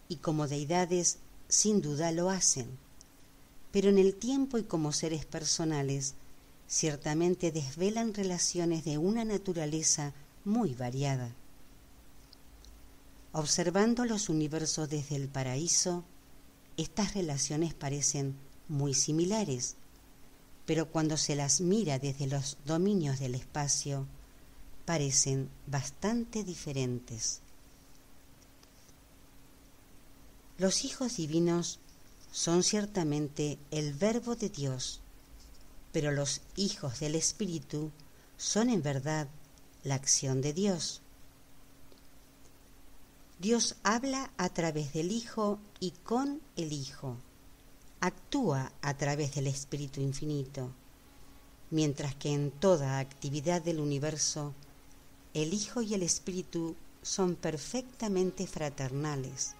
y 0.07 0.17
como 0.17 0.47
deidades 0.47 1.17
sin 1.47 1.81
duda 1.81 2.11
lo 2.11 2.29
hacen, 2.29 2.67
pero 3.71 3.89
en 3.89 3.97
el 3.97 4.15
tiempo 4.15 4.57
y 4.57 4.63
como 4.63 4.91
seres 4.91 5.25
personales 5.25 6.15
ciertamente 6.67 7.51
desvelan 7.51 8.13
relaciones 8.13 8.83
de 8.85 8.97
una 8.97 9.25
naturaleza 9.25 10.13
muy 10.43 10.73
variada. 10.73 11.33
Observando 13.33 14.05
los 14.05 14.29
universos 14.29 14.89
desde 14.89 15.17
el 15.17 15.27
paraíso, 15.27 16.05
estas 16.77 17.13
relaciones 17.13 17.73
parecen 17.73 18.35
muy 18.67 18.93
similares, 18.93 19.75
pero 20.65 20.89
cuando 20.89 21.17
se 21.17 21.35
las 21.35 21.61
mira 21.61 21.99
desde 21.99 22.27
los 22.27 22.57
dominios 22.65 23.19
del 23.19 23.35
espacio, 23.35 24.07
parecen 24.85 25.49
bastante 25.67 26.43
diferentes. 26.43 27.41
Los 30.57 30.85
hijos 30.85 31.17
divinos 31.17 31.79
son 32.31 32.63
ciertamente 32.63 33.57
el 33.71 33.93
verbo 33.93 34.35
de 34.35 34.49
Dios, 34.49 35.01
pero 35.91 36.11
los 36.11 36.41
hijos 36.55 36.99
del 36.99 37.15
Espíritu 37.15 37.91
son 38.37 38.69
en 38.69 38.81
verdad 38.81 39.27
la 39.83 39.95
acción 39.95 40.41
de 40.41 40.53
Dios. 40.53 41.01
Dios 43.39 43.75
habla 43.83 44.31
a 44.37 44.49
través 44.49 44.93
del 44.93 45.11
Hijo 45.11 45.59
y 45.79 45.91
con 45.91 46.41
el 46.55 46.71
Hijo. 46.71 47.17
Actúa 47.99 48.71
a 48.81 48.95
través 48.95 49.35
del 49.35 49.47
Espíritu 49.47 49.99
Infinito, 49.99 50.71
mientras 51.69 52.15
que 52.15 52.33
en 52.33 52.51
toda 52.51 52.99
actividad 52.99 53.61
del 53.61 53.79
universo 53.79 54.53
el 55.35 55.53
Hijo 55.53 55.81
y 55.81 55.93
el 55.93 56.01
Espíritu 56.01 56.75
son 57.01 57.35
perfectamente 57.35 58.47
fraternales, 58.47 59.53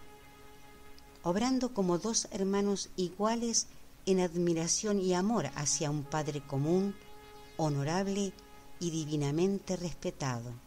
obrando 1.22 1.74
como 1.74 1.98
dos 1.98 2.30
hermanos 2.32 2.90
iguales 2.96 3.68
en 4.06 4.22
admiración 4.22 5.00
y 5.02 5.14
amor 5.14 5.48
hacia 5.56 5.92
un 5.92 6.04
Padre 6.04 6.42
común, 6.42 6.96
honorable 7.58 8.32
y 8.80 8.90
divinamente 8.90 9.76
respetado. 9.76 10.65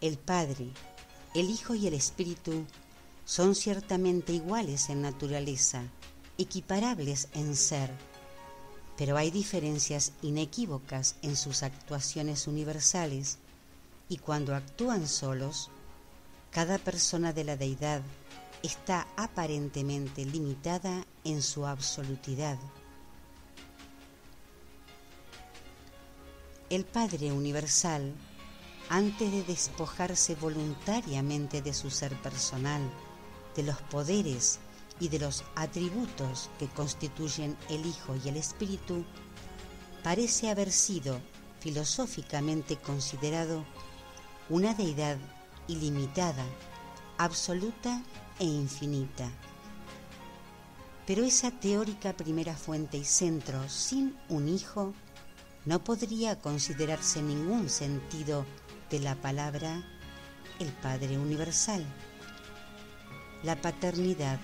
El 0.00 0.16
Padre, 0.16 0.70
el 1.34 1.50
Hijo 1.50 1.74
y 1.74 1.86
el 1.86 1.92
Espíritu 1.92 2.64
son 3.26 3.54
ciertamente 3.54 4.32
iguales 4.32 4.88
en 4.88 5.02
naturaleza, 5.02 5.82
equiparables 6.38 7.28
en 7.34 7.54
ser, 7.54 7.90
pero 8.96 9.18
hay 9.18 9.30
diferencias 9.30 10.12
inequívocas 10.22 11.16
en 11.20 11.36
sus 11.36 11.62
actuaciones 11.62 12.46
universales, 12.46 13.36
y 14.08 14.16
cuando 14.16 14.54
actúan 14.54 15.06
solos, 15.06 15.70
cada 16.50 16.78
persona 16.78 17.34
de 17.34 17.44
la 17.44 17.58
deidad 17.58 18.00
está 18.62 19.06
aparentemente 19.18 20.24
limitada 20.24 21.06
en 21.24 21.42
su 21.42 21.66
absolutidad. 21.66 22.58
El 26.70 26.86
Padre 26.86 27.32
Universal, 27.32 28.14
antes 28.90 29.30
de 29.30 29.44
despojarse 29.44 30.34
voluntariamente 30.34 31.62
de 31.62 31.72
su 31.72 31.90
ser 31.90 32.20
personal, 32.20 32.82
de 33.54 33.62
los 33.62 33.80
poderes 33.82 34.58
y 34.98 35.08
de 35.08 35.20
los 35.20 35.44
atributos 35.54 36.50
que 36.58 36.66
constituyen 36.66 37.56
el 37.68 37.86
Hijo 37.86 38.16
y 38.22 38.28
el 38.28 38.36
Espíritu, 38.36 39.04
parece 40.02 40.50
haber 40.50 40.72
sido 40.72 41.20
filosóficamente 41.60 42.78
considerado 42.78 43.64
una 44.48 44.74
deidad 44.74 45.18
ilimitada, 45.68 46.44
absoluta 47.16 48.02
e 48.40 48.44
infinita. 48.44 49.30
Pero 51.06 51.22
esa 51.22 51.52
teórica 51.52 52.16
primera 52.16 52.56
fuente 52.56 52.98
y 52.98 53.04
centro 53.04 53.68
sin 53.68 54.16
un 54.28 54.48
hijo 54.48 54.94
no 55.64 55.84
podría 55.84 56.40
considerarse 56.40 57.22
ningún 57.22 57.68
sentido 57.68 58.46
de 58.90 59.00
la 59.00 59.14
palabra 59.14 59.82
el 60.58 60.72
Padre 60.72 61.18
Universal. 61.18 61.84
La 63.42 63.56
paternidad 63.60 64.38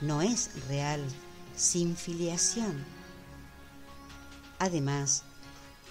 no 0.00 0.22
es 0.22 0.66
real 0.68 1.04
sin 1.56 1.96
filiación. 1.96 2.84
Además, 4.58 5.24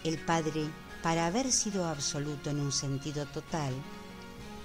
el 0.04 0.18
Padre 0.18 0.70
para 1.02 1.26
haber 1.26 1.52
sido 1.52 1.88
absoluto 1.88 2.52
en 2.52 2.60
un 2.60 2.72
sentido 2.72 3.26
total, 3.26 3.74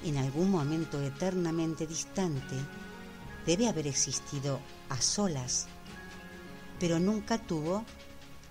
en 0.04 0.18
algún 0.18 0.50
momento 0.50 1.00
eternamente 1.00 1.86
distante, 1.86 2.54
debe 3.46 3.68
haber 3.68 3.86
existido 3.86 4.60
a 4.90 5.00
solas, 5.00 5.66
pero 6.78 6.98
nunca 6.98 7.38
tuvo 7.38 7.84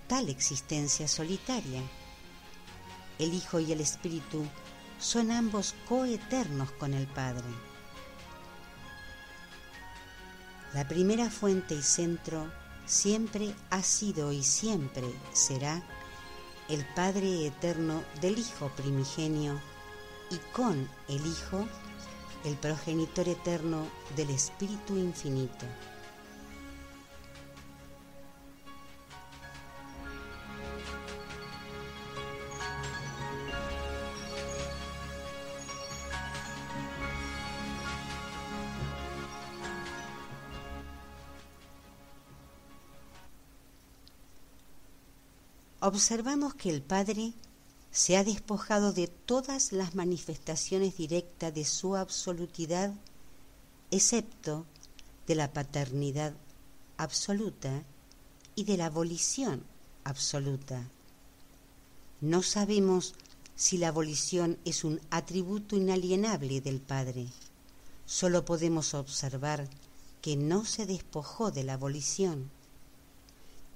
tal 0.08 0.30
existencia 0.30 1.08
solitaria. 1.08 1.82
El 3.19 3.34
Hijo 3.34 3.60
y 3.60 3.71
el 3.71 3.82
Espíritu 3.82 4.45
son 4.99 5.32
ambos 5.32 5.75
coeternos 5.88 6.71
con 6.71 6.93
el 6.93 7.08
Padre. 7.08 7.47
La 10.73 10.88
primera 10.88 11.30
fuente 11.30 11.75
y 11.75 11.82
centro 11.82 12.51
siempre 12.86 13.56
ha 13.69 13.82
sido 13.82 14.32
y 14.32 14.43
siempre 14.43 15.04
será 15.32 15.82
el 16.67 16.86
Padre 16.95 17.47
eterno 17.47 18.04
del 18.21 18.38
Hijo 18.38 18.69
primigenio 18.75 19.60
y 20.32 20.38
con 20.54 20.89
el 21.08 21.25
Hijo 21.25 21.65
el 22.43 22.56
progenitor 22.58 23.28
eterno 23.28 23.88
del 24.15 24.30
Espíritu 24.30 24.97
infinito. 24.97 25.65
Observamos 45.86 46.56
que 46.56 46.71
el 46.71 46.82
Padre 46.82 47.34
se 47.91 48.17
ha 48.17 48.24
despojado 48.24 48.91
de 48.91 49.08
todas 49.08 49.71
las 49.71 49.93
manifestaciones 49.93 50.98
directas 50.98 51.54
de 51.54 51.63
su 51.63 51.95
absolutidad, 51.95 52.91
excepto 53.91 54.65
de 55.28 55.36
la 55.36 55.54
paternidad 55.54 56.34
absoluta 56.98 57.84
y 58.56 58.63
de 58.63 58.78
la 58.78 58.88
abolición 58.88 59.63
absoluta. 60.04 60.89
No 62.19 62.41
sabemos 62.41 63.13
si 63.56 63.78
la 63.78 63.89
abolición 63.89 64.58
es 64.65 64.84
un 64.84 65.00
atributo 65.12 65.76
inalienable 65.76 66.62
del 66.62 66.82
Padre. 66.82 67.28
Solo 68.08 68.43
podemos 68.43 68.95
observar 68.95 69.69
que 70.21 70.36
no 70.36 70.65
se 70.65 70.88
despojó 70.88 71.52
de 71.52 71.63
la 71.63 71.74
abolición 71.74 72.50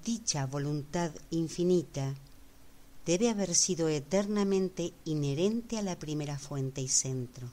dicha 0.04 0.46
voluntad 0.46 1.10
infinita 1.30 2.14
debe 3.06 3.30
haber 3.30 3.54
sido 3.54 3.88
eternamente 3.88 4.92
inherente 5.04 5.78
a 5.78 5.82
la 5.82 5.98
primera 5.98 6.38
fuente 6.38 6.80
y 6.80 6.88
centro. 6.88 7.50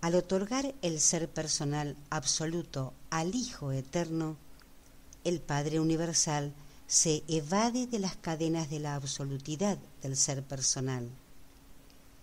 Al 0.00 0.14
otorgar 0.14 0.74
el 0.82 1.00
ser 1.00 1.28
personal 1.28 1.96
absoluto 2.08 2.92
al 3.10 3.34
Hijo 3.34 3.72
Eterno, 3.72 4.36
el 5.24 5.40
Padre 5.40 5.80
Universal 5.80 6.52
se 6.86 7.22
evade 7.26 7.86
de 7.86 7.98
las 7.98 8.16
cadenas 8.16 8.70
de 8.70 8.78
la 8.78 8.94
absolutidad 8.94 9.76
del 10.02 10.16
ser 10.16 10.42
personal. 10.42 11.08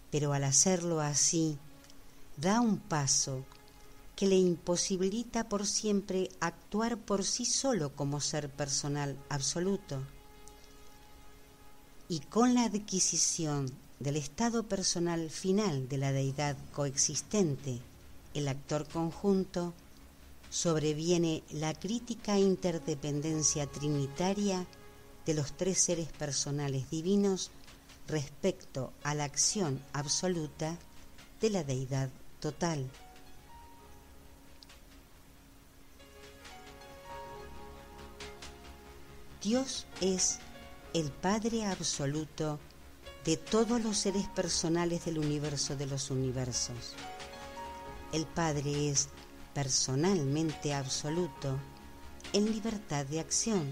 Pero 0.10 0.34
al 0.34 0.46
hacerlo 0.46 1.02
así, 1.02 1.58
da 2.38 2.62
un 2.62 2.78
paso 2.78 3.44
que 4.16 4.28
le 4.28 4.36
imposibilita 4.36 5.50
por 5.50 5.66
siempre 5.66 6.30
actuar 6.40 6.98
por 6.98 7.24
sí 7.26 7.46
solo 7.46 7.96
como 7.96 8.22
ser 8.22 8.50
personal 8.50 9.18
absoluto. 9.30 10.02
Y 12.08 12.20
con 12.22 12.54
la 12.54 12.64
adquisición 12.64 13.72
del 14.00 14.16
estado 14.16 14.64
personal 14.64 15.30
final 15.30 15.90
de 15.90 15.98
la 15.98 16.12
deidad 16.12 16.58
coexistente, 16.72 17.80
el 18.34 18.48
actor 18.48 18.88
conjunto, 18.88 19.74
sobreviene 20.50 21.44
la 21.52 21.74
crítica 21.74 22.40
interdependencia 22.40 23.68
trinitaria 23.68 24.66
de 25.26 25.34
los 25.34 25.58
tres 25.58 25.80
seres 25.80 26.08
personales 26.14 26.90
divinos 26.90 27.52
respecto 28.08 28.94
a 29.04 29.16
la 29.16 29.24
acción 29.24 29.82
absoluta 29.92 30.78
de 31.42 31.50
la 31.50 31.64
deidad 31.64 32.10
total. 32.40 32.90
Dios 39.46 39.86
es 40.02 40.40
el 40.96 41.12
Padre 41.12 41.68
absoluto 41.68 42.58
de 43.26 43.38
todos 43.38 43.80
los 43.80 43.96
seres 43.96 44.28
personales 44.30 45.06
del 45.06 45.20
universo 45.20 45.76
de 45.76 45.86
los 45.86 46.10
universos. 46.10 46.96
El 48.12 48.26
Padre 48.26 48.90
es 48.90 49.10
personalmente 49.54 50.74
absoluto 50.74 51.60
en 52.34 52.52
libertad 52.52 53.06
de 53.06 53.20
acción, 53.20 53.72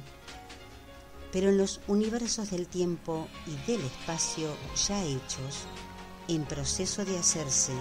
pero 1.31 1.49
en 1.49 1.57
los 1.57 1.81
universos 1.87 2.51
del 2.51 2.67
tiempo 2.67 3.27
y 3.47 3.55
del 3.65 3.81
espacio 3.81 4.55
ya 4.87 5.03
hechos, 5.03 5.65
en 6.27 6.45
proceso 6.45 7.03
de 7.03 7.17
hacerse 7.17 7.73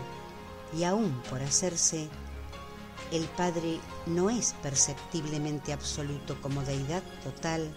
y 0.74 0.84
aún 0.84 1.22
por 1.28 1.42
hacerse, 1.42 2.08
el 3.12 3.26
Padre 3.26 3.78
no 4.06 4.30
es 4.30 4.54
perceptiblemente 4.62 5.74
absoluto 5.74 6.40
como 6.40 6.62
deidad 6.62 7.02
total, 7.22 7.76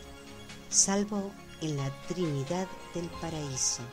salvo 0.69 1.32
en 1.62 1.76
la 1.76 1.89
Trinidad 2.08 2.67
del 2.93 3.10
Paraíso. 3.21 3.84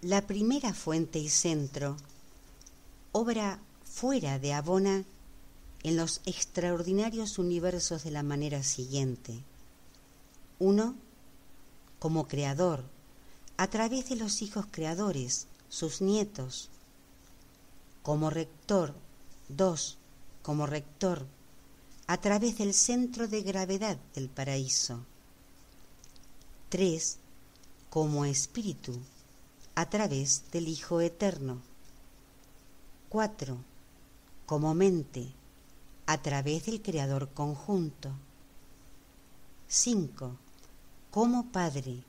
La 0.00 0.26
primera 0.26 0.74
fuente 0.74 1.18
y 1.18 1.28
centro 1.28 1.96
obra 3.12 3.60
fuera 3.92 4.38
de 4.38 4.54
Abona 4.54 5.04
en 5.82 5.96
los 5.96 6.22
extraordinarios 6.24 7.38
universos 7.38 8.04
de 8.04 8.10
la 8.10 8.22
manera 8.22 8.62
siguiente. 8.62 9.44
Uno, 10.58 10.96
como 11.98 12.26
creador, 12.26 12.84
a 13.58 13.68
través 13.68 14.08
de 14.08 14.16
los 14.16 14.40
hijos 14.42 14.66
creadores, 14.70 15.46
sus 15.68 16.00
nietos. 16.00 16.70
Como 18.02 18.30
rector, 18.30 18.94
dos, 19.48 19.98
como 20.42 20.66
rector, 20.66 21.26
a 22.06 22.20
través 22.20 22.58
del 22.58 22.74
centro 22.74 23.28
de 23.28 23.42
gravedad 23.42 23.98
del 24.14 24.28
paraíso. 24.28 25.00
Tres, 26.70 27.18
como 27.90 28.24
espíritu, 28.24 28.98
a 29.74 29.88
través 29.90 30.50
del 30.50 30.66
Hijo 30.68 31.00
Eterno. 31.00 31.60
Cuatro, 33.08 33.58
como 34.52 34.74
mente 34.74 35.32
a 36.04 36.20
través 36.20 36.66
del 36.66 36.82
creador 36.82 37.30
conjunto. 37.30 38.10
5. 39.66 40.36
como 41.10 41.50
padre, 41.50 42.04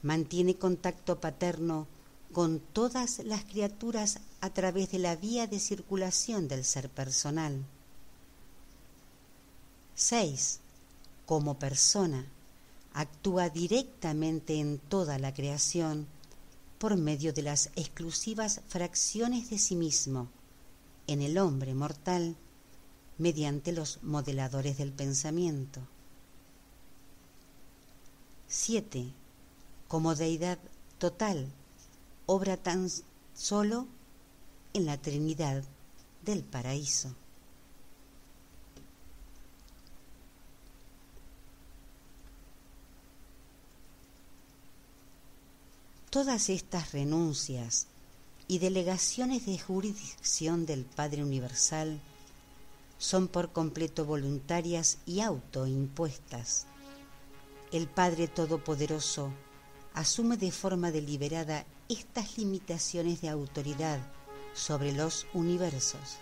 mantiene 0.00 0.54
contacto 0.54 1.18
paterno 1.18 1.88
con 2.32 2.60
todas 2.60 3.18
las 3.24 3.44
criaturas 3.44 4.20
a 4.40 4.50
través 4.50 4.92
de 4.92 5.00
la 5.00 5.16
vía 5.16 5.48
de 5.48 5.58
circulación 5.58 6.46
del 6.46 6.64
ser 6.64 6.90
personal. 6.90 7.64
6. 9.96 10.60
Como 11.26 11.58
persona, 11.58 12.24
actúa 12.94 13.48
directamente 13.48 14.60
en 14.60 14.78
toda 14.78 15.18
la 15.18 15.34
creación 15.34 16.06
por 16.78 16.96
medio 16.96 17.32
de 17.32 17.42
las 17.42 17.70
exclusivas 17.74 18.60
fracciones 18.68 19.50
de 19.50 19.58
sí 19.58 19.74
mismo 19.74 20.28
en 21.06 21.22
el 21.22 21.38
hombre 21.38 21.74
mortal 21.74 22.36
mediante 23.18 23.72
los 23.72 24.02
modeladores 24.02 24.78
del 24.78 24.92
pensamiento. 24.92 25.80
7. 28.48 29.12
Como 29.88 30.14
deidad 30.14 30.58
total, 30.98 31.48
obra 32.26 32.56
tan 32.56 32.88
solo 33.34 33.86
en 34.72 34.86
la 34.86 34.96
Trinidad 34.96 35.64
del 36.24 36.42
paraíso. 36.44 37.14
Todas 46.10 46.48
estas 46.48 46.92
renuncias 46.92 47.86
y 48.50 48.58
delegaciones 48.58 49.46
de 49.46 49.56
jurisdicción 49.60 50.66
del 50.66 50.84
Padre 50.84 51.22
Universal 51.22 52.00
son 52.98 53.28
por 53.28 53.52
completo 53.52 54.04
voluntarias 54.04 54.98
y 55.06 55.20
autoimpuestas. 55.20 56.66
El 57.70 57.86
Padre 57.86 58.26
Todopoderoso 58.26 59.30
asume 59.94 60.36
de 60.36 60.50
forma 60.50 60.90
deliberada 60.90 61.64
estas 61.88 62.38
limitaciones 62.38 63.20
de 63.20 63.28
autoridad 63.28 64.00
sobre 64.52 64.90
los 64.94 65.28
universos. 65.32 66.16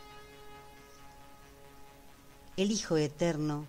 El 2.58 2.72
Hijo 2.72 2.98
Eterno 2.98 3.64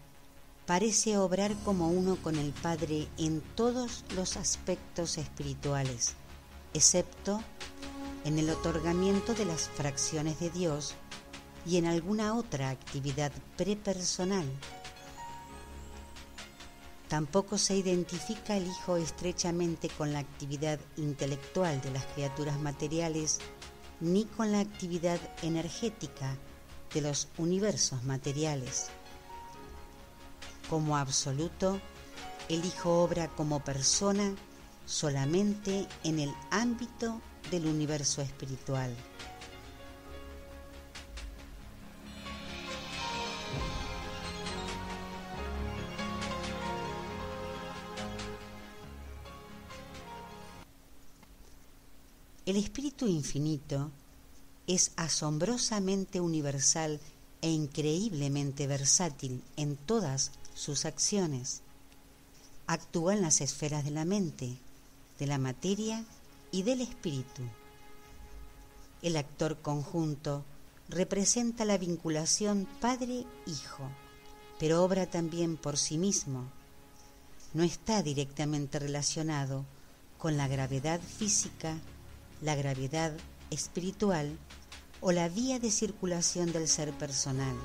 parece 0.65 1.17
obrar 1.17 1.56
como 1.63 1.88
uno 1.91 2.17
con 2.17 2.36
el 2.36 2.52
Padre 2.52 3.08
en 3.17 3.39
todos 3.56 4.04
los 4.17 4.36
aspectos 4.36 5.17
espirituales, 5.17 6.15
excepto 6.74 7.41
en 8.25 8.39
el 8.39 8.49
otorgamiento 8.49 9.34
de 9.34 9.45
las 9.45 9.69
fracciones 9.69 10.39
de 10.39 10.49
Dios 10.49 10.95
y 11.65 11.77
en 11.77 11.86
alguna 11.86 12.36
otra 12.36 12.69
actividad 12.69 13.32
prepersonal. 13.58 14.45
Tampoco 17.08 17.58
se 17.58 17.75
identifica 17.75 18.55
el 18.55 18.67
Hijo 18.67 18.97
estrechamente 18.97 19.89
con 19.89 20.13
la 20.13 20.19
actividad 20.19 20.79
intelectual 20.95 21.82
de 21.82 21.91
las 21.91 22.05
criaturas 22.05 22.60
materiales 22.60 23.39
ni 23.99 24.25
con 24.25 24.51
la 24.51 24.60
actividad 24.60 25.19
energética 25.41 26.38
de 26.93 27.01
los 27.01 27.27
universos 27.38 28.03
materiales. 28.03 28.89
Como 30.69 30.97
absoluto, 30.97 31.79
el 32.47 32.63
Hijo 32.63 33.03
obra 33.03 33.27
como 33.29 33.63
persona 33.63 34.36
solamente 34.86 35.88
en 36.03 36.19
el 36.19 36.34
ámbito 36.51 37.21
del 37.52 37.65
universo 37.65 38.21
espiritual. 38.21 38.95
El 52.49 52.58
Espíritu 52.58 53.06
Infinito 53.06 53.91
es 54.65 54.91
asombrosamente 54.95 56.19
universal 56.19 56.99
e 57.43 57.52
increíblemente 57.52 58.65
versátil 58.65 59.43
en 59.56 59.75
todas 59.78 60.32
sus 60.56 60.86
acciones. 60.86 61.62
Actúa 62.65 63.13
en 63.13 63.21
las 63.21 63.41
esferas 63.41 63.86
de 63.86 63.91
la 63.91 64.04
mente, 64.04 64.58
de 65.19 65.28
la 65.28 65.38
materia 65.38 66.04
y 66.52 66.64
del 66.64 66.82
espíritu. 66.82 67.44
El 69.02 69.18
actor 69.18 69.58
conjunto 69.62 70.44
representa 70.90 71.66
la 71.66 71.78
vinculación 71.78 72.68
padre-hijo, 72.82 73.90
pero 74.60 74.84
obra 74.84 75.06
también 75.06 75.58
por 75.58 75.78
sí 75.78 75.98
mismo. 75.98 76.46
No 77.54 77.64
está 77.64 78.04
directamente 78.04 78.80
relacionado 78.80 79.66
con 80.18 80.38
la 80.38 80.48
gravedad 80.48 81.00
física, 81.00 81.78
la 82.42 82.56
gravedad 82.56 83.14
espiritual 83.52 84.38
o 85.02 85.12
la 85.12 85.30
vía 85.30 85.60
de 85.60 85.72
circulación 85.72 86.52
del 86.52 86.68
ser 86.68 86.92
personal, 86.94 87.56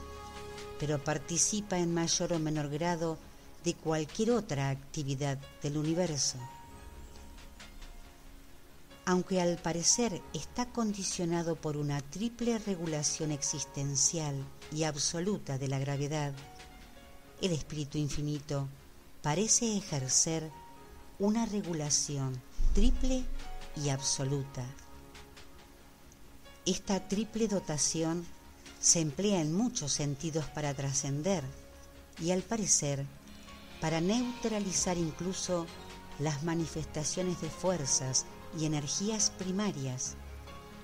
pero 0.79 1.03
participa 1.03 1.79
en 1.79 1.92
mayor 1.92 2.33
o 2.33 2.38
menor 2.38 2.68
grado 2.68 3.18
de 3.64 3.75
cualquier 3.75 4.31
otra 4.31 4.70
actividad 4.70 5.38
del 5.62 5.79
universo 5.79 6.38
aunque 9.06 9.40
al 9.40 9.58
parecer 9.58 10.22
está 10.32 10.66
condicionado 10.66 11.56
por 11.56 11.76
una 11.76 12.00
triple 12.00 12.58
regulación 12.58 13.32
existencial 13.32 14.34
y 14.72 14.84
absoluta 14.84 15.58
de 15.58 15.68
la 15.68 15.78
gravedad, 15.78 16.32
el 17.42 17.52
espíritu 17.52 17.98
infinito 17.98 18.68
parece 19.22 19.76
ejercer 19.76 20.50
una 21.18 21.44
regulación 21.46 22.40
triple 22.74 23.24
y 23.82 23.90
absoluta. 23.90 24.64
Esta 26.64 27.08
triple 27.08 27.46
dotación 27.46 28.24
se 28.80 29.00
emplea 29.00 29.40
en 29.40 29.54
muchos 29.54 29.92
sentidos 29.92 30.46
para 30.46 30.72
trascender 30.72 31.44
y 32.20 32.30
al 32.30 32.42
parecer 32.42 33.04
para 33.80 34.00
neutralizar 34.00 34.96
incluso 34.96 35.66
las 36.18 36.42
manifestaciones 36.42 37.40
de 37.42 37.50
fuerzas 37.50 38.24
y 38.59 38.66
energías 38.66 39.30
primarias, 39.30 40.16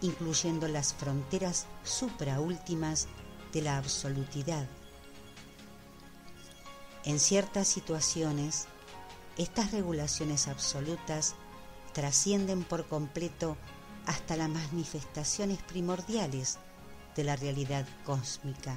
incluyendo 0.00 0.68
las 0.68 0.94
fronteras 0.94 1.66
supraúltimas 1.84 3.08
de 3.52 3.62
la 3.62 3.76
absolutidad. 3.76 4.66
En 7.04 7.18
ciertas 7.18 7.68
situaciones, 7.68 8.66
estas 9.38 9.72
regulaciones 9.72 10.48
absolutas 10.48 11.34
trascienden 11.92 12.62
por 12.62 12.86
completo 12.86 13.56
hasta 14.06 14.36
las 14.36 14.48
manifestaciones 14.48 15.62
primordiales 15.62 16.58
de 17.16 17.24
la 17.24 17.36
realidad 17.36 17.86
cósmica. 18.04 18.76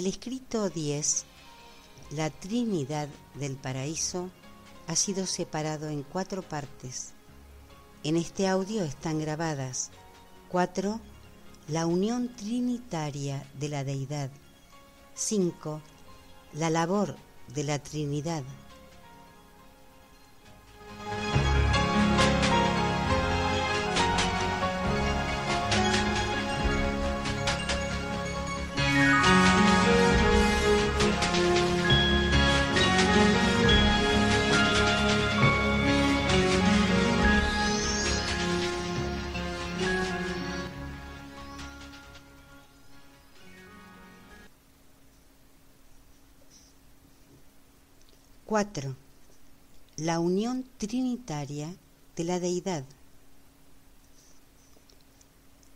El 0.00 0.06
escrito 0.06 0.70
10, 0.70 1.26
la 2.12 2.30
Trinidad 2.30 3.06
del 3.34 3.56
Paraíso, 3.56 4.30
ha 4.86 4.96
sido 4.96 5.26
separado 5.26 5.90
en 5.90 6.04
cuatro 6.04 6.40
partes. 6.40 7.12
En 8.02 8.16
este 8.16 8.48
audio 8.48 8.82
están 8.82 9.20
grabadas 9.20 9.90
4. 10.48 10.98
La 11.68 11.84
unión 11.84 12.34
trinitaria 12.34 13.46
de 13.58 13.68
la 13.68 13.84
deidad. 13.84 14.30
5. 15.16 15.82
La 16.54 16.70
labor 16.70 17.14
de 17.48 17.64
la 17.64 17.78
Trinidad. 17.78 18.42
4. 48.60 48.94
La 49.96 50.20
unión 50.20 50.66
trinitaria 50.76 51.74
de 52.14 52.24
la 52.24 52.38
deidad. 52.38 52.84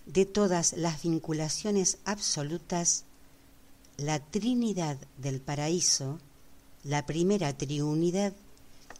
De 0.04 0.26
todas 0.26 0.74
las 0.74 1.02
vinculaciones 1.02 1.96
absolutas, 2.04 3.04
la 3.96 4.18
Trinidad 4.20 4.98
del 5.16 5.40
Paraíso, 5.40 6.18
la 6.82 7.06
primera 7.06 7.56
triunidad, 7.56 8.34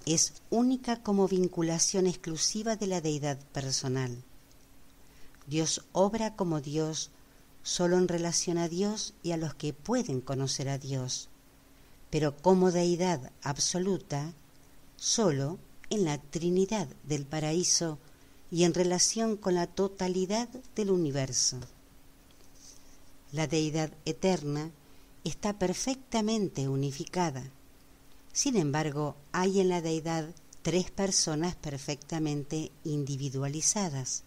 es 0.07 0.33
única 0.49 1.03
como 1.03 1.29
vinculación 1.29 2.07
exclusiva 2.07 2.77
de 2.77 2.87
la 2.87 3.03
deidad 3.03 3.39
personal. 3.53 4.17
Dios 5.47 5.85
obra 5.93 6.37
como 6.37 6.63
Dios 6.63 7.11
solo 7.63 7.99
en 7.99 8.09
relación 8.09 8.57
a 8.57 8.71
Dios 8.71 9.13
y 9.23 9.33
a 9.33 9.37
los 9.37 9.53
que 9.55 9.75
pueden 9.75 10.23
conocer 10.23 10.71
a 10.71 10.79
Dios 10.79 11.29
pero 12.15 12.37
como 12.37 12.71
deidad 12.71 13.33
absoluta 13.43 14.35
solo 14.95 15.59
en 15.91 16.05
la 16.05 16.19
Trinidad 16.19 16.87
del 17.03 17.27
paraíso 17.27 17.99
y 18.53 18.63
en 18.63 18.73
relación 18.73 19.37
con 19.37 19.57
la 19.57 19.67
totalidad 19.67 20.49
del 20.77 20.93
universo. 20.93 21.59
La 23.33 23.49
deidad 23.49 23.91
eterna 24.05 24.71
está 25.25 25.59
perfectamente 25.59 26.69
unificada. 26.69 27.43
Sin 28.33 28.59
embargo, 28.59 29.17
hay 29.33 29.59
en 29.59 29.69
la 29.69 29.81
deidad 29.81 30.33
tres 30.63 30.93
personas 30.93 31.57
perfectamente 31.57 32.71
individualizadas. 32.85 34.23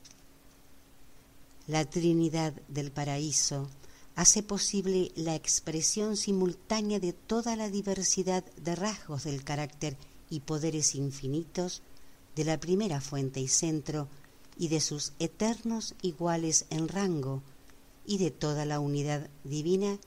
La 1.68 1.86
Trinidad 1.86 2.52
del 2.68 2.92
paraíso 2.92 3.70
hace 4.18 4.42
posible 4.42 5.12
la 5.16 5.36
expresión 5.36 6.18
simultánea 6.18 7.00
de 7.00 7.14
toda 7.14 7.56
la 7.56 7.70
diversidad 7.70 8.44
de 8.56 8.76
rasgos 8.76 9.26
del 9.26 9.44
carácter 9.44 9.96
y 10.32 10.40
poderes 10.40 10.96
infinitos 10.96 11.84
de 12.36 12.44
la 12.44 12.60
primera 12.60 13.00
fuente 13.00 13.40
y 13.40 13.48
centro 13.48 14.08
y 14.58 14.70
de 14.70 14.82
sus 14.82 15.14
eternos 15.20 15.94
iguales 16.02 16.66
en 16.72 16.88
rango 16.88 17.44
y 18.08 18.18
de 18.18 18.32
toda 18.32 18.66
la 18.66 18.80
unidad 18.80 19.30
divina 19.44 20.00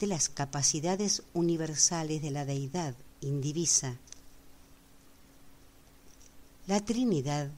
de 0.00 0.06
las 0.06 0.30
capacidades 0.30 1.22
universales 1.34 2.22
de 2.22 2.30
la 2.30 2.46
deidad 2.46 2.94
indivisa. 3.20 3.98
La 6.66 6.82
Trinidad 6.82 7.50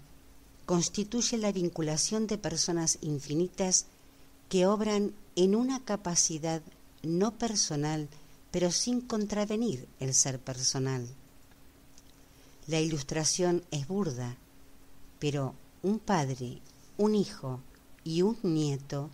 constituye 0.66 1.38
la 1.38 1.52
vinculación 1.52 2.26
de 2.26 2.36
personas 2.36 2.98
infinitas 3.00 3.86
que 4.48 4.66
obran 4.66 5.12
en 5.36 5.54
una 5.54 5.84
capacidad 5.84 6.62
no 7.02 7.32
personal, 7.32 8.08
pero 8.50 8.70
sin 8.70 9.00
contravenir 9.00 9.88
el 10.00 10.14
ser 10.14 10.38
personal. 10.38 11.08
La 12.66 12.80
ilustración 12.80 13.64
es 13.70 13.88
burda, 13.88 14.36
pero 15.18 15.54
un 15.82 15.98
padre, 15.98 16.60
un 16.98 17.14
hijo 17.14 17.60
y 18.04 18.22
un 18.22 18.38
nieto 18.42 19.10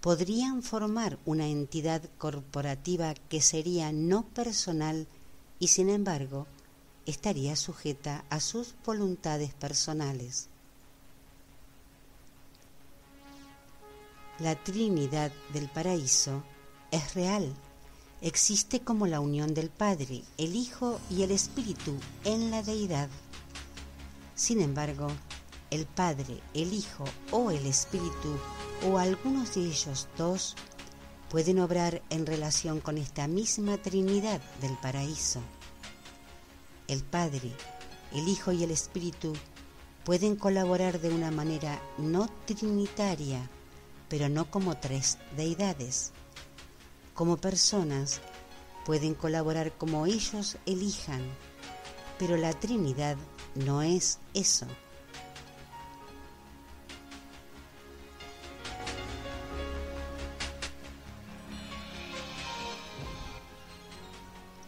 podrían 0.00 0.62
formar 0.62 1.18
una 1.24 1.46
entidad 1.46 2.02
corporativa 2.18 3.14
que 3.28 3.40
sería 3.40 3.92
no 3.92 4.24
personal 4.24 5.06
y 5.58 5.68
sin 5.68 5.88
embargo 5.88 6.46
estaría 7.06 7.56
sujeta 7.56 8.24
a 8.28 8.40
sus 8.40 8.74
voluntades 8.84 9.54
personales. 9.54 10.49
La 14.40 14.54
Trinidad 14.54 15.30
del 15.52 15.68
Paraíso 15.68 16.42
es 16.90 17.12
real, 17.12 17.54
existe 18.22 18.80
como 18.80 19.06
la 19.06 19.20
unión 19.20 19.52
del 19.52 19.68
Padre, 19.68 20.22
el 20.38 20.56
Hijo 20.56 20.98
y 21.10 21.24
el 21.24 21.30
Espíritu 21.30 21.94
en 22.24 22.50
la 22.50 22.62
deidad. 22.62 23.10
Sin 24.34 24.62
embargo, 24.62 25.08
el 25.70 25.84
Padre, 25.84 26.40
el 26.54 26.72
Hijo 26.72 27.04
o 27.32 27.50
el 27.50 27.66
Espíritu 27.66 28.34
o 28.90 28.96
algunos 28.96 29.56
de 29.56 29.66
ellos 29.66 30.08
dos 30.16 30.56
pueden 31.28 31.60
obrar 31.60 32.00
en 32.08 32.24
relación 32.24 32.80
con 32.80 32.96
esta 32.96 33.28
misma 33.28 33.76
Trinidad 33.76 34.40
del 34.62 34.74
paraíso. 34.78 35.42
El 36.88 37.02
Padre, 37.02 37.52
el 38.14 38.26
Hijo 38.26 38.52
y 38.52 38.64
el 38.64 38.70
Espíritu 38.70 39.34
pueden 40.02 40.34
colaborar 40.34 40.98
de 40.98 41.10
una 41.10 41.30
manera 41.30 41.78
no 41.98 42.26
trinitaria 42.46 43.50
pero 44.10 44.28
no 44.28 44.50
como 44.50 44.76
tres 44.76 45.16
deidades. 45.36 46.10
Como 47.14 47.38
personas 47.38 48.20
pueden 48.84 49.14
colaborar 49.14 49.72
como 49.72 50.04
ellos 50.04 50.58
elijan, 50.66 51.22
pero 52.18 52.36
la 52.36 52.52
Trinidad 52.52 53.16
no 53.54 53.82
es 53.82 54.18
eso. 54.34 54.66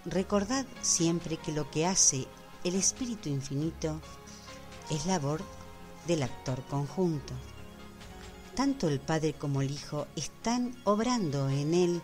Recordad 0.05 0.67
siempre 0.83 1.37
que 1.37 1.53
lo 1.53 1.71
que 1.71 1.87
hace 1.87 2.27
el 2.65 2.77
Espíritu 2.77 3.29
Infinito 3.29 4.01
es 4.91 5.07
labor 5.07 5.43
del 6.07 6.23
actor 6.23 6.63
conjunto 6.65 7.35
tanto 8.55 8.89
el 8.89 9.01
Padre 9.01 9.35
como 9.35 9.63
el 9.63 9.71
Hijo 9.71 10.07
están 10.17 10.75
obrando 10.85 11.49
en 11.49 11.75
Él 11.75 12.03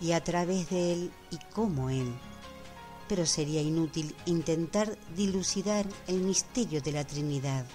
y 0.00 0.12
a 0.12 0.22
través 0.22 0.70
de 0.70 0.92
Él 0.92 1.12
y 1.30 1.38
como 1.52 1.90
Él. 1.90 2.12
Pero 3.08 3.26
sería 3.26 3.62
inútil 3.62 4.14
intentar 4.26 4.96
dilucidar 5.16 5.86
el 6.06 6.20
misterio 6.20 6.80
de 6.80 6.92
la 6.92 7.04
Trinidad, 7.04 7.66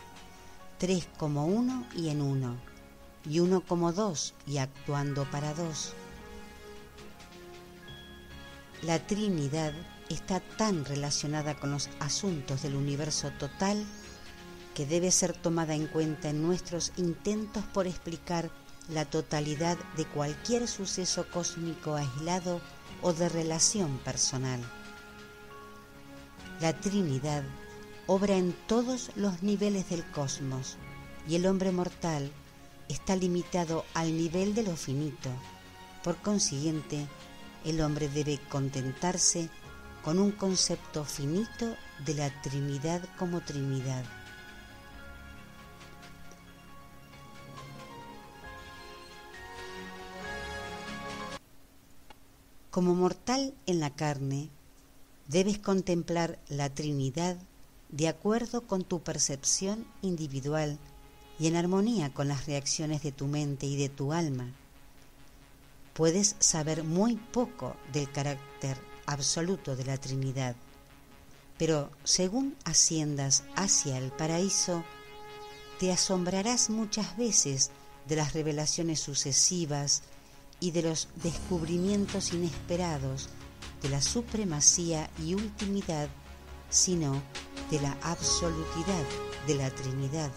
tres 0.78 1.08
como 1.18 1.46
uno 1.46 1.86
y 1.96 2.10
en 2.10 2.22
uno, 2.22 2.58
y 3.30 3.40
uno 3.40 3.62
como 3.62 3.94
dos 3.94 4.34
y 4.46 4.58
actuando 4.58 5.30
para 5.30 5.54
dos. 5.54 5.94
La 8.84 9.00
Trinidad 9.06 9.74
está 10.10 10.40
tan 10.40 10.86
relacionada 10.86 11.56
con 11.60 11.72
los 11.72 11.90
asuntos 12.00 12.62
del 12.62 12.76
universo 12.76 13.32
total 13.32 13.86
que 14.78 14.86
debe 14.86 15.10
ser 15.10 15.34
tomada 15.34 15.74
en 15.74 15.88
cuenta 15.88 16.30
en 16.30 16.44
nuestros 16.44 16.92
intentos 16.98 17.64
por 17.74 17.88
explicar 17.88 18.52
la 18.90 19.06
totalidad 19.06 19.76
de 19.96 20.06
cualquier 20.06 20.68
suceso 20.68 21.26
cósmico 21.34 21.96
aislado 21.96 22.62
o 23.02 23.12
de 23.12 23.28
relación 23.28 23.98
personal. 23.98 24.60
La 26.62 26.80
Trinidad 26.80 27.42
obra 28.06 28.36
en 28.36 28.54
todos 28.68 29.10
los 29.16 29.42
niveles 29.42 29.90
del 29.90 30.06
cosmos 30.12 30.78
y 31.28 31.34
el 31.34 31.48
hombre 31.48 31.72
mortal 31.72 32.32
está 32.88 33.16
limitado 33.16 33.84
al 33.96 34.16
nivel 34.16 34.54
de 34.54 34.62
lo 34.62 34.76
finito. 34.76 35.32
Por 36.04 36.18
consiguiente, 36.18 37.08
el 37.66 37.82
hombre 37.82 38.10
debe 38.10 38.40
contentarse 38.48 39.50
con 40.04 40.20
un 40.20 40.32
concepto 40.34 41.04
finito 41.04 41.76
de 42.06 42.14
la 42.14 42.42
Trinidad 42.44 43.02
como 43.18 43.42
Trinidad. 43.42 44.06
Como 52.72 52.94
mortal 52.94 53.54
en 53.66 53.80
la 53.80 53.90
carne, 53.92 54.50
debes 55.28 55.58
contemplar 55.58 56.38
la 56.50 56.70
Trinidad 56.70 57.38
de 57.90 58.08
acuerdo 58.08 58.62
con 58.62 58.84
tu 58.84 59.02
percepción 59.02 59.86
individual 60.02 60.78
y 61.40 61.48
en 61.48 61.56
armonía 61.56 62.14
con 62.14 62.28
las 62.28 62.46
reacciones 62.46 63.04
de 63.04 63.12
tu 63.12 63.28
mente 63.28 63.66
y 63.66 63.78
de 63.78 63.90
tu 63.90 64.12
alma. 64.12 64.52
Puedes 65.94 66.36
saber 66.40 66.84
muy 66.84 67.16
poco 67.16 67.76
del 67.94 68.12
carácter 68.12 68.78
absoluto 69.06 69.76
de 69.76 69.86
la 69.86 69.98
Trinidad. 69.98 70.56
Pero 71.58 71.90
según 72.04 72.56
asciendas 72.66 73.44
hacia 73.56 73.98
el 73.98 74.12
paraíso, 74.12 74.84
te 75.80 75.92
asombrarás 75.92 76.70
muchas 76.70 77.18
veces 77.18 77.72
de 78.08 78.16
las 78.16 78.34
revelaciones 78.34 79.00
sucesivas 79.00 80.04
y 80.60 80.72
de 80.72 80.82
los 80.82 81.10
descubrimientos 81.16 82.34
inesperados 82.34 83.30
de 83.82 83.90
la 83.90 84.02
supremacía 84.02 85.10
y 85.24 85.36
ultimidad, 85.36 86.10
sino 86.70 87.22
de 87.72 87.82
la 87.82 87.98
absolutidad 88.02 89.04
de 89.46 89.56
la 89.56 89.70
Trinidad. 89.70 90.32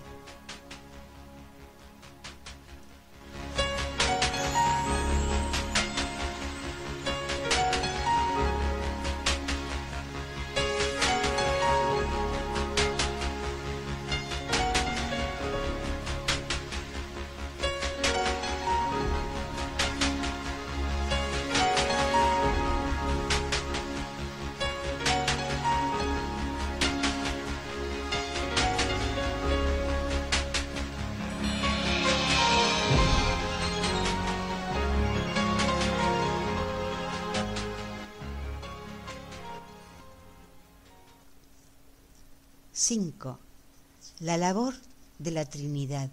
La 44.31 44.37
labor 44.37 44.75
de 45.19 45.33
la 45.33 45.45
Trinidad. 45.45 46.09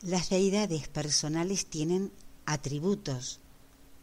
Las 0.00 0.30
deidades 0.30 0.88
personales 0.88 1.66
tienen 1.66 2.10
atributos, 2.46 3.38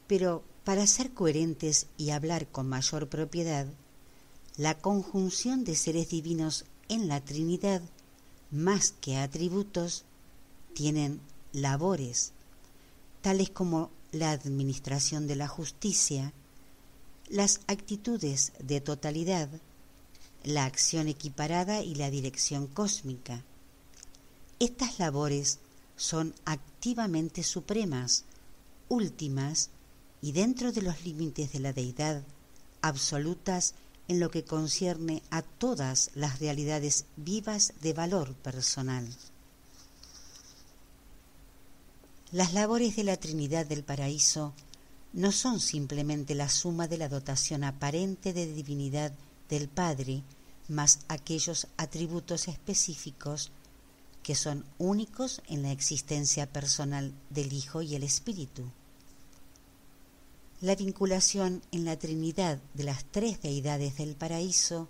pero 0.06 0.44
para 0.64 0.86
ser 0.86 1.10
coherentes 1.10 1.88
y 1.98 2.12
hablar 2.12 2.46
con 2.46 2.70
mayor 2.70 3.10
propiedad, 3.10 3.66
la 4.56 4.78
conjunción 4.78 5.64
de 5.64 5.76
seres 5.76 6.10
divinos 6.10 6.66
en 6.88 7.08
la 7.08 7.20
Trinidad, 7.20 7.82
más 8.52 8.92
que 8.92 9.18
atributos, 9.18 10.04
tienen 10.76 11.20
labores, 11.52 12.32
tales 13.24 13.50
como 13.50 13.90
la 14.12 14.30
administración 14.30 15.26
de 15.26 15.36
la 15.36 15.48
justicia, 15.48 16.32
las 17.28 17.62
actitudes 17.66 18.54
de 18.60 18.82
totalidad, 18.82 19.50
la 20.44 20.66
acción 20.66 21.08
equiparada 21.08 21.82
y 21.82 21.96
la 21.96 22.10
dirección 22.10 22.68
cósmica. 22.68 23.44
Estas 24.60 25.00
labores 25.00 25.60
son 25.96 26.34
activamente 26.46 27.44
supremas, 27.44 28.26
últimas 28.90 29.70
y 30.22 30.32
dentro 30.32 30.72
de 30.72 30.82
los 30.82 31.04
límites 31.04 31.52
de 31.52 31.60
la 31.60 31.74
deidad, 31.74 32.24
absolutas 32.82 33.74
en 34.08 34.20
lo 34.20 34.30
que 34.32 34.44
concierne 34.44 35.24
a 35.30 35.42
todas 35.42 36.12
las 36.16 36.40
realidades 36.40 37.06
vivas 37.16 37.74
de 37.82 37.94
valor 37.94 38.34
personal. 38.36 39.08
Las 42.32 42.54
labores 42.54 42.96
de 42.96 43.04
la 43.04 43.18
Trinidad 43.18 43.66
del 43.66 43.84
Paraíso 43.84 44.54
no 45.14 45.32
son 45.32 45.60
simplemente 45.60 46.36
la 46.36 46.50
suma 46.50 46.88
de 46.88 46.98
la 46.98 47.08
dotación 47.08 47.64
aparente 47.64 48.34
de 48.34 48.52
divinidad 48.52 49.14
del 49.50 49.68
Padre 49.68 50.24
más 50.68 51.00
aquellos 51.08 51.68
atributos 51.78 52.48
específicos 52.48 53.52
que 54.24 54.36
son 54.36 54.66
únicos 54.78 55.42
en 55.48 55.64
la 55.64 55.72
existencia 55.72 56.52
personal 56.52 57.14
del 57.30 57.52
Hijo 57.54 57.82
y 57.82 57.96
el 57.96 58.04
Espíritu. 58.04 58.64
La 60.62 60.76
vinculación 60.76 61.62
en 61.74 61.84
la 61.84 62.00
Trinidad 62.00 62.60
de 62.74 62.86
las 62.86 63.04
tres 63.04 63.42
deidades 63.42 63.98
del 63.98 64.16
paraíso 64.16 64.88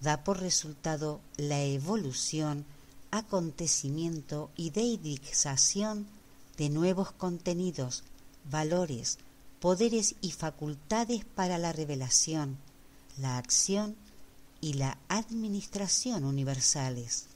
da 0.00 0.22
por 0.22 0.40
resultado 0.40 1.20
la 1.36 1.60
evolución, 1.62 2.64
acontecimiento 3.10 4.50
y 4.56 4.70
deidización 4.70 6.06
de 6.56 6.70
nuevos 6.70 7.10
contenidos, 7.10 8.04
valores, 8.48 9.18
poderes 9.58 10.14
y 10.20 10.30
facultades 10.30 11.24
para 11.24 11.58
la 11.58 11.72
revelación, 11.72 12.58
la 13.16 13.38
acción 13.38 13.96
y 14.60 14.74
la 14.74 14.98
administración 15.08 16.24
universales. 16.24 17.26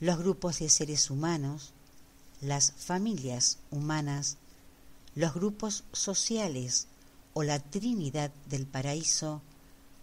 Los 0.00 0.18
grupos 0.18 0.58
de 0.58 0.68
seres 0.68 1.10
humanos, 1.10 1.72
las 2.40 2.72
familias 2.72 3.58
humanas, 3.70 4.36
los 5.14 5.32
grupos 5.32 5.84
sociales 5.92 6.88
o 7.32 7.42
la 7.42 7.58
Trinidad 7.58 8.30
del 8.48 8.66
Paraíso 8.66 9.40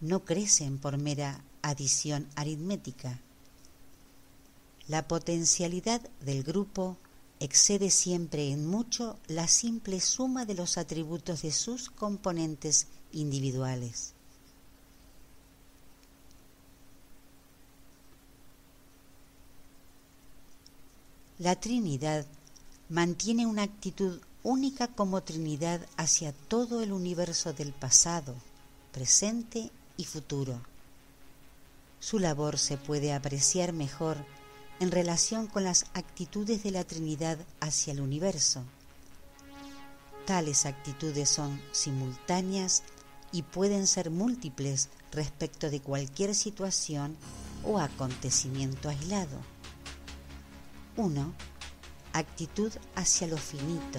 no 0.00 0.24
crecen 0.24 0.78
por 0.78 0.98
mera 0.98 1.44
adición 1.62 2.28
aritmética. 2.34 3.20
La 4.88 5.06
potencialidad 5.06 6.00
del 6.20 6.42
grupo 6.42 6.98
excede 7.40 7.90
siempre 7.90 8.50
en 8.50 8.66
mucho 8.66 9.18
la 9.28 9.48
simple 9.48 10.00
suma 10.00 10.44
de 10.44 10.54
los 10.54 10.76
atributos 10.76 11.42
de 11.42 11.52
sus 11.52 11.90
componentes 11.90 12.88
individuales. 13.14 14.12
La 21.38 21.56
Trinidad 21.56 22.26
mantiene 22.88 23.46
una 23.46 23.62
actitud 23.62 24.20
única 24.44 24.86
como 24.88 25.22
Trinidad 25.22 25.80
hacia 25.96 26.32
todo 26.32 26.80
el 26.80 26.92
universo 26.92 27.52
del 27.52 27.72
pasado, 27.72 28.34
presente 28.92 29.70
y 29.96 30.04
futuro. 30.04 30.60
Su 31.98 32.18
labor 32.18 32.58
se 32.58 32.76
puede 32.76 33.12
apreciar 33.12 33.72
mejor 33.72 34.16
en 34.78 34.90
relación 34.90 35.46
con 35.46 35.64
las 35.64 35.86
actitudes 35.94 36.62
de 36.62 36.70
la 36.70 36.84
Trinidad 36.84 37.38
hacia 37.60 37.92
el 37.92 38.00
universo. 38.00 38.62
Tales 40.26 40.66
actitudes 40.66 41.28
son 41.28 41.60
simultáneas 41.72 42.82
y 43.34 43.42
pueden 43.42 43.88
ser 43.88 44.10
múltiples 44.10 44.90
respecto 45.10 45.68
de 45.68 45.80
cualquier 45.80 46.36
situación 46.36 47.16
o 47.64 47.80
acontecimiento 47.80 48.88
aislado. 48.88 49.40
1. 50.96 51.32
Actitud 52.12 52.70
hacia 52.94 53.26
lo 53.26 53.36
finito. 53.36 53.98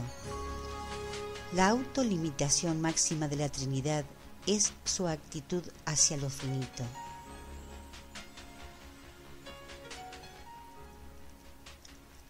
La 1.51 1.67
autolimitación 1.67 2.79
máxima 2.79 3.27
de 3.27 3.35
la 3.35 3.49
Trinidad 3.49 4.05
es 4.47 4.71
su 4.85 5.05
actitud 5.05 5.63
hacia 5.85 6.15
lo 6.15 6.29
finito. 6.29 6.85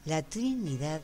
La 0.06 0.24
Trinidad 0.24 1.02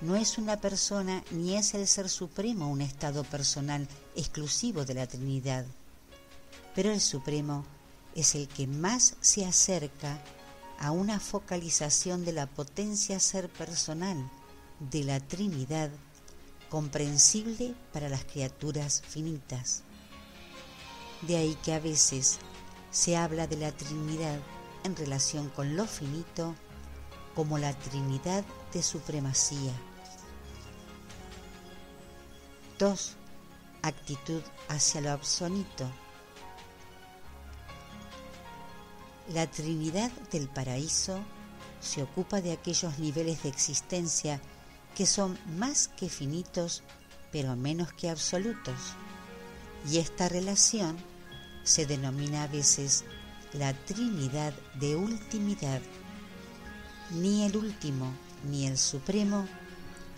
no 0.00 0.16
es 0.16 0.38
una 0.38 0.60
persona 0.60 1.24
ni 1.30 1.56
es 1.56 1.74
el 1.74 1.86
Ser 1.86 2.08
Supremo 2.08 2.68
un 2.68 2.80
estado 2.80 3.24
personal 3.24 3.88
exclusivo 4.16 4.84
de 4.84 4.94
la 4.94 5.06
Trinidad, 5.06 5.64
pero 6.74 6.90
el 6.90 7.00
Supremo 7.00 7.64
es 8.14 8.34
el 8.34 8.48
que 8.48 8.66
más 8.66 9.16
se 9.20 9.44
acerca 9.44 10.20
a 10.78 10.90
una 10.90 11.20
focalización 11.20 12.24
de 12.24 12.32
la 12.32 12.46
potencia 12.46 13.20
ser 13.20 13.48
personal 13.48 14.16
de 14.80 15.04
la 15.04 15.20
Trinidad 15.20 15.90
comprensible 16.68 17.74
para 17.92 18.08
las 18.08 18.24
criaturas 18.24 19.02
finitas. 19.06 19.82
De 21.22 21.36
ahí 21.36 21.56
que 21.62 21.72
a 21.72 21.78
veces 21.78 22.38
se 22.90 23.16
habla 23.16 23.46
de 23.46 23.56
la 23.56 23.72
Trinidad 23.72 24.38
en 24.82 24.96
relación 24.96 25.48
con 25.50 25.76
lo 25.76 25.86
finito 25.86 26.54
como 27.34 27.58
la 27.58 27.72
Trinidad 27.72 28.44
de 28.72 28.82
supremacía. 28.82 29.72
2. 32.78 33.16
Actitud 33.82 34.42
hacia 34.68 35.00
lo 35.00 35.10
absoluto. 35.10 35.90
La 39.32 39.46
Trinidad 39.46 40.10
del 40.30 40.48
paraíso 40.48 41.18
se 41.80 42.02
ocupa 42.02 42.40
de 42.40 42.52
aquellos 42.52 42.98
niveles 42.98 43.42
de 43.42 43.48
existencia 43.48 44.40
que 44.94 45.06
son 45.06 45.38
más 45.56 45.88
que 45.88 46.08
finitos, 46.08 46.82
pero 47.32 47.56
menos 47.56 47.92
que 47.92 48.10
absolutos. 48.10 48.94
Y 49.90 49.98
esta 49.98 50.28
relación 50.28 50.96
se 51.62 51.86
denomina 51.86 52.44
a 52.44 52.48
veces 52.48 53.04
la 53.52 53.72
Trinidad 53.72 54.52
de 54.74 54.96
ultimidad 54.96 55.80
ni 57.14 57.44
el 57.44 57.56
último 57.56 58.12
ni 58.50 58.66
el 58.66 58.76
supremo 58.78 59.46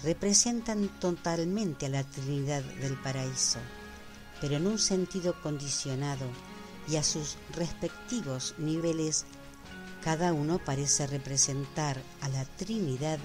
representan 0.03 0.89
totalmente 1.01 1.87
a 1.87 1.89
la 1.89 2.05
Trinidad 2.05 2.63
del 2.63 2.97
Paraíso, 3.01 3.59
pero 4.41 4.57
en 4.57 4.67
un 4.67 4.79
sentido 4.79 5.41
condicionado 5.43 6.27
y 6.89 6.97
a 6.97 7.03
sus 7.03 7.37
respectivos 7.55 8.55
niveles, 8.59 9.25
cada 10.03 10.33
uno 10.33 10.59
parece 10.59 11.07
representar 11.07 12.01
a 12.21 12.29
la 12.29 12.45
Trinidad 12.45 13.19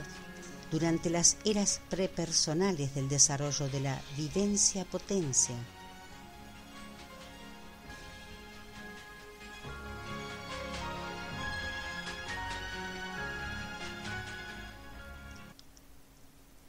durante 0.72 1.10
las 1.10 1.38
eras 1.44 1.82
prepersonales 1.90 2.96
del 2.96 3.10
desarrollo 3.10 3.68
de 3.70 3.82
la 3.82 4.02
vivencia 4.18 4.86
potencia. 4.86 5.56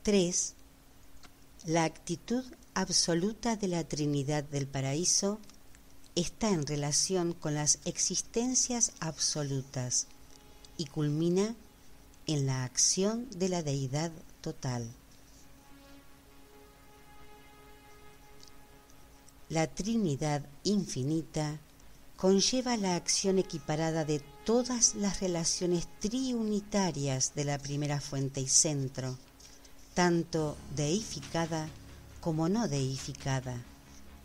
3. 0.02 0.54
La 1.66 1.84
actitud 1.84 2.42
absoluta 2.74 3.54
de 3.54 3.68
la 3.68 3.84
Trinidad 3.84 4.42
del 4.42 4.66
Paraíso 4.66 5.38
está 6.16 6.50
en 6.50 6.66
relación 6.66 7.34
con 7.34 7.54
las 7.54 7.78
existencias 7.84 8.94
absolutas 8.98 10.08
y 10.76 10.86
culmina 10.86 11.54
en 12.26 12.46
la 12.46 12.64
acción 12.64 13.30
de 13.30 13.48
la 13.48 13.62
deidad 13.62 14.10
total. 14.40 14.90
La 19.48 19.68
Trinidad 19.68 20.44
infinita 20.64 21.60
conlleva 22.16 22.76
la 22.76 22.96
acción 22.96 23.38
equiparada 23.38 24.04
de 24.04 24.20
todas 24.44 24.96
las 24.96 25.20
relaciones 25.20 25.86
triunitarias 26.00 27.36
de 27.36 27.44
la 27.44 27.58
primera 27.58 28.00
fuente 28.00 28.40
y 28.40 28.48
centro 28.48 29.16
tanto 29.94 30.56
deificada 30.74 31.68
como 32.20 32.48
no 32.48 32.68
deificada, 32.68 33.60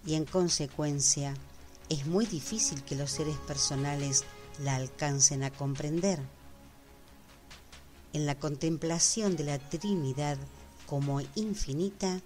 y 0.06 0.16
en 0.16 0.26
consecuencia 0.26 1.34
es 1.90 2.06
muy 2.06 2.26
difícil 2.26 2.84
que 2.84 2.96
los 2.96 3.12
seres 3.12 3.38
personales 3.38 4.24
la 4.64 4.76
alcancen 4.76 5.44
a 5.44 5.52
comprender. 5.52 6.20
En 8.14 8.26
la 8.26 8.36
contemplación 8.36 9.36
de 9.36 9.44
la 9.44 9.60
Trinidad 9.60 10.38
como 10.86 11.22
infinita, 11.36 12.22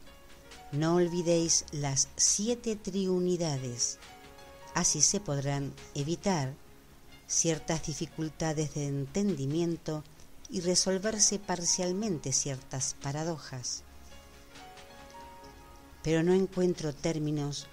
no 0.71 0.95
olvidéis 0.95 1.65
las 1.71 2.07
siete 2.15 2.75
triunidades, 2.75 3.97
así 4.75 5.01
se 5.01 5.19
podrán 5.19 5.73
evitar 5.95 6.53
ciertas 7.27 7.85
dificultades 7.85 8.73
de 8.75 8.87
entendimiento 8.87 10.03
y 10.51 10.59
resolverse 10.59 11.39
parcialmente 11.39 12.33
ciertas 12.33 12.95
paradojas. 13.01 13.83
Pero 16.03 16.23
no 16.23 16.33
encuentro 16.33 16.93
términos 16.93 17.67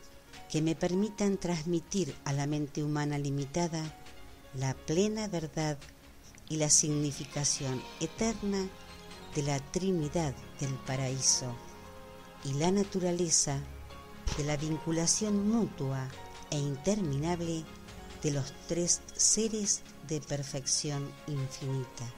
que 0.48 0.62
me 0.62 0.74
permitan 0.74 1.36
transmitir 1.36 2.14
a 2.24 2.32
la 2.32 2.46
mente 2.46 2.82
humana 2.82 3.18
limitada 3.18 3.82
la 4.54 4.74
plena 4.74 5.28
verdad 5.28 5.76
y 6.48 6.56
la 6.56 6.70
significación 6.70 7.82
eterna 8.00 8.68
de 9.34 9.42
la 9.42 9.58
Trinidad 9.58 10.34
del 10.60 10.74
paraíso 10.86 11.54
y 12.44 12.54
la 12.54 12.70
naturaleza 12.70 13.58
de 14.36 14.44
la 14.44 14.56
vinculación 14.56 15.48
mutua 15.48 16.08
e 16.50 16.58
interminable 16.58 17.64
de 18.22 18.30
los 18.30 18.52
tres 18.66 19.00
seres 19.16 19.82
de 20.08 20.20
perfección 20.20 21.10
infinita. 21.26 22.17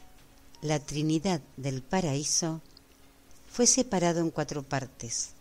la 0.61 0.79
Trinidad 0.79 1.41
del 1.57 1.81
Paraíso 1.81 2.61
fue 3.51 3.65
separado 3.65 4.19
en 4.19 4.29
cuatro 4.29 4.61
partes. 4.63 5.31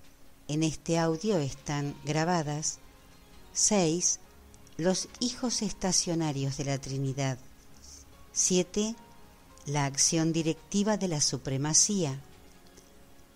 En 0.49 0.63
este 0.63 0.99
audio 0.99 1.39
están 1.39 1.95
grabadas 2.05 2.79
seis 3.53 4.19
Los 4.79 5.09
hijos 5.21 5.61
estacionarios 5.61 6.57
de 6.57 6.65
la 6.65 6.79
Trinidad, 6.79 7.39
siete 8.33 8.95
La 9.67 9.85
acción 9.85 10.33
directiva 10.33 10.97
de 10.97 11.09
la 11.09 11.21
supremacía, 11.21 12.19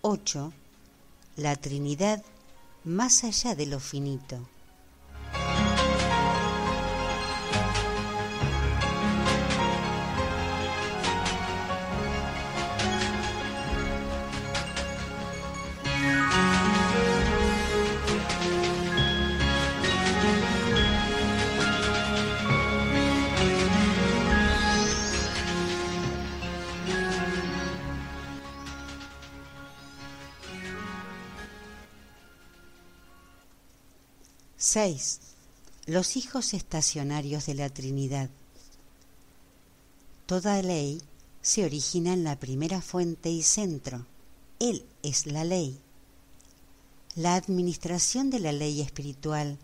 ocho 0.01 0.53
La 1.35 1.55
Trinidad 1.55 2.23
más 2.83 3.23
allá 3.23 3.55
de 3.55 3.65
lo 3.67 3.79
finito, 3.79 4.47
6. 34.75 35.19
Los 35.85 36.17
hijos 36.17 36.53
estacionarios 36.53 37.45
de 37.45 37.53
la 37.53 37.69
Trinidad. 37.69 38.29
Toda 40.25 40.61
ley 40.61 41.01
se 41.41 41.63
origina 41.63 42.11
en 42.11 42.25
la 42.25 42.37
primera 42.37 42.81
fuente 42.81 43.29
y 43.29 43.41
centro. 43.41 44.05
Él 44.59 44.83
es 45.01 45.27
la 45.27 45.45
ley. 45.45 45.79
La 47.15 47.35
administración 47.35 48.29
de 48.29 48.41
la 48.41 48.51
ley 48.51 48.81
espiritual 48.81 49.57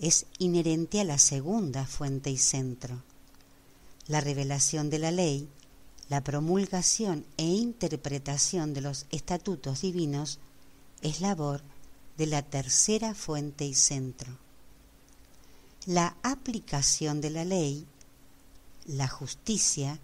es 0.00 0.26
inherente 0.38 1.00
a 1.00 1.04
la 1.04 1.16
segunda 1.16 1.86
fuente 1.86 2.30
y 2.30 2.36
centro. 2.36 3.02
La 4.06 4.20
revelación 4.20 4.90
de 4.90 4.98
la 4.98 5.12
ley, 5.12 5.48
la 6.10 6.22
promulgación 6.22 7.24
e 7.38 7.46
interpretación 7.46 8.74
de 8.74 8.82
los 8.82 9.06
estatutos 9.12 9.80
divinos 9.80 10.40
es 11.00 11.22
labor 11.22 11.62
de 12.18 12.26
la 12.26 12.42
tercera 12.42 13.14
fuente 13.14 13.64
y 13.64 13.72
centro. 13.72 14.36
La 15.88 16.18
aplicación 16.22 17.22
de 17.22 17.30
la 17.30 17.46
ley, 17.46 17.86
la 18.84 19.08
justicia, 19.08 19.98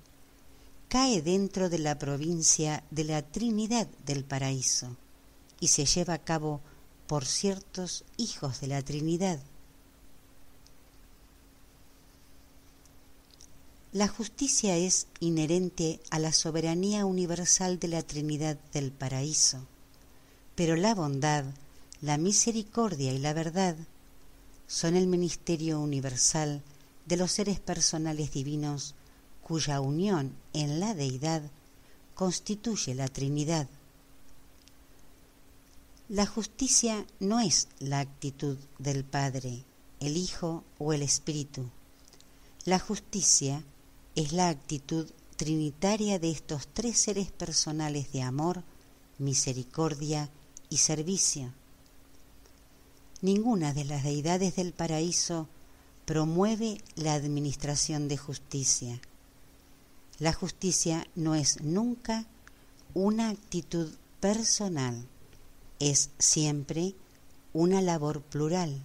cae 0.89 1.20
dentro 1.20 1.68
de 1.68 1.78
la 1.78 1.99
provincia 1.99 2.82
de 2.91 3.05
la 3.05 3.20
Trinidad 3.20 3.87
del 4.07 4.24
Paraíso 4.24 4.97
y 5.61 5.68
se 5.68 5.85
lleva 5.85 6.14
a 6.14 6.24
cabo 6.24 6.62
por 7.07 7.26
ciertos 7.26 8.05
hijos 8.16 8.62
de 8.62 8.68
la 8.68 8.80
Trinidad. 8.80 9.39
La 13.93 14.09
justicia 14.09 14.78
es 14.78 15.07
inherente 15.20 16.01
a 16.09 16.18
la 16.18 16.32
soberanía 16.32 17.05
universal 17.05 17.78
de 17.78 17.89
la 17.89 18.03
Trinidad 18.03 18.57
del 18.72 18.91
Paraíso, 18.91 19.59
pero 20.55 20.76
la 20.76 20.95
bondad 20.95 21.45
la 22.01 22.18
misericordia 22.18 23.12
y 23.12 23.18
la 23.18 23.32
verdad 23.32 23.76
son 24.66 24.96
el 24.96 25.06
ministerio 25.06 25.80
universal 25.80 26.62
de 27.06 27.16
los 27.16 27.32
seres 27.32 27.60
personales 27.60 28.32
divinos 28.32 28.94
cuya 29.42 29.80
unión 29.80 30.34
en 30.52 30.80
la 30.80 30.94
deidad 30.94 31.42
constituye 32.14 32.94
la 32.94 33.08
Trinidad. 33.08 33.68
La 36.08 36.26
justicia 36.26 37.06
no 37.20 37.40
es 37.40 37.68
la 37.78 38.00
actitud 38.00 38.56
del 38.78 39.04
Padre, 39.04 39.64
el 40.00 40.16
Hijo 40.16 40.64
o 40.78 40.92
el 40.92 41.02
Espíritu. 41.02 41.68
La 42.64 42.78
justicia 42.78 43.62
es 44.14 44.32
la 44.32 44.48
actitud 44.48 45.10
trinitaria 45.36 46.18
de 46.18 46.30
estos 46.30 46.68
tres 46.68 46.98
seres 46.98 47.30
personales 47.30 48.12
de 48.12 48.22
amor, 48.22 48.62
misericordia 49.18 50.30
y 50.70 50.78
servicio 50.78 51.52
ninguna 53.24 53.72
de 53.72 53.84
las 53.84 54.04
deidades 54.04 54.54
del 54.56 54.74
paraíso 54.74 55.48
promueve 56.04 56.76
la 56.94 57.14
administración 57.14 58.06
de 58.06 58.18
justicia. 58.18 59.00
La 60.18 60.34
justicia 60.34 61.06
no 61.14 61.34
es 61.34 61.62
nunca 61.62 62.26
una 62.92 63.30
actitud 63.30 63.90
personal, 64.20 65.06
es 65.80 66.10
siempre 66.18 66.94
una 67.54 67.80
labor 67.80 68.20
plural. 68.20 68.82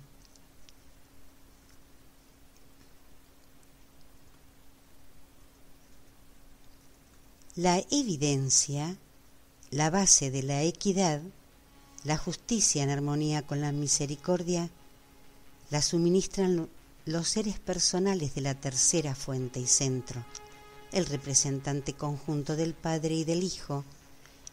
La 7.57 7.83
evidencia, 7.91 8.95
la 9.69 9.89
base 9.89 10.31
de 10.31 10.43
la 10.43 10.63
equidad, 10.63 11.21
la 12.03 12.17
justicia 12.17 12.83
en 12.83 12.89
armonía 12.89 13.41
con 13.45 13.61
la 13.61 13.71
misericordia 13.71 14.69
la 15.69 15.81
suministran 15.81 16.69
los 17.05 17.27
seres 17.27 17.59
personales 17.59 18.35
de 18.35 18.41
la 18.41 18.55
tercera 18.55 19.15
fuente 19.15 19.59
y 19.59 19.67
centro, 19.67 20.23
el 20.91 21.05
representante 21.05 21.93
conjunto 21.93 22.55
del 22.55 22.73
Padre 22.73 23.15
y 23.15 23.23
del 23.23 23.43
Hijo, 23.43 23.83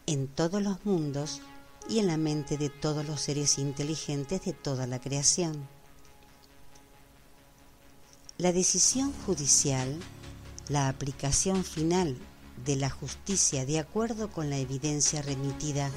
en 0.07 0.29
todos 0.29 0.63
los 0.63 0.85
mundos 0.85 1.41
y 1.89 2.01
en 2.01 2.09
la 2.09 2.17
mente 2.17 2.59
de 2.59 2.69
todos 2.69 3.07
los 3.07 3.21
seres 3.21 3.59
inteligentes 3.59 4.45
de 4.45 4.53
toda 4.53 4.87
la 4.87 5.01
creación. 5.01 5.69
La 8.39 8.53
decisión 8.53 9.13
judicial, 9.25 9.99
la 10.69 10.89
aplicación 10.89 11.65
final 11.65 12.17
de 12.65 12.77
la 12.77 12.91
justicia 12.91 13.65
de 13.65 13.79
acuerdo 13.79 14.31
con 14.31 14.51
la 14.51 14.59
evidencia 14.59 15.23
remitida 15.23 15.91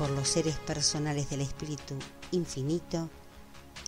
por 0.00 0.08
los 0.08 0.28
seres 0.28 0.56
personales 0.56 1.28
del 1.28 1.42
Espíritu 1.42 1.94
Infinito 2.30 3.10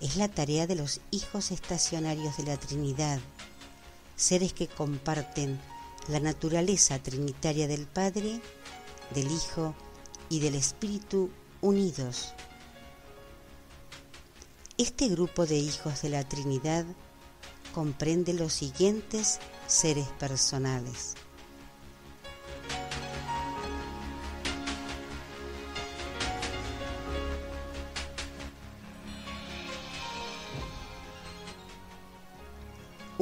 es 0.02 0.16
la 0.16 0.28
tarea 0.28 0.66
de 0.66 0.74
los 0.74 1.00
hijos 1.10 1.50
estacionarios 1.50 2.36
de 2.36 2.42
la 2.42 2.58
Trinidad, 2.58 3.18
seres 4.14 4.52
que 4.52 4.68
comparten 4.68 5.58
la 6.08 6.20
naturaleza 6.20 6.98
trinitaria 6.98 7.66
del 7.66 7.86
Padre, 7.86 8.42
del 9.14 9.30
Hijo 9.30 9.74
y 10.28 10.40
del 10.40 10.54
Espíritu 10.54 11.30
unidos. 11.62 12.34
Este 14.76 15.08
grupo 15.08 15.46
de 15.46 15.56
hijos 15.56 16.02
de 16.02 16.10
la 16.10 16.28
Trinidad 16.28 16.84
comprende 17.72 18.34
los 18.34 18.52
siguientes 18.52 19.38
seres 19.66 20.08
personales. 20.20 21.14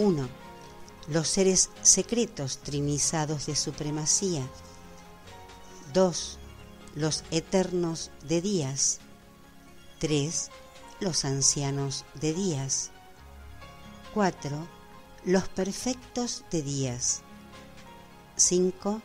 1. 0.01 0.29
Los 1.09 1.29
seres 1.29 1.69
secretos 1.83 2.59
trinizados 2.59 3.45
de 3.45 3.55
supremacía. 3.55 4.49
2. 5.93 6.39
Los 6.95 7.23
eternos 7.31 8.11
de 8.27 8.41
días. 8.41 9.01
3. 9.99 10.51
Los 11.01 11.27
ancianos 11.27 12.07
de 12.15 12.33
días. 12.33 12.93
4. 14.15 14.67
Los 15.27 15.49
perfectos 15.49 16.45
de 16.51 16.63
días. 16.63 17.21
5. 18.37 19.03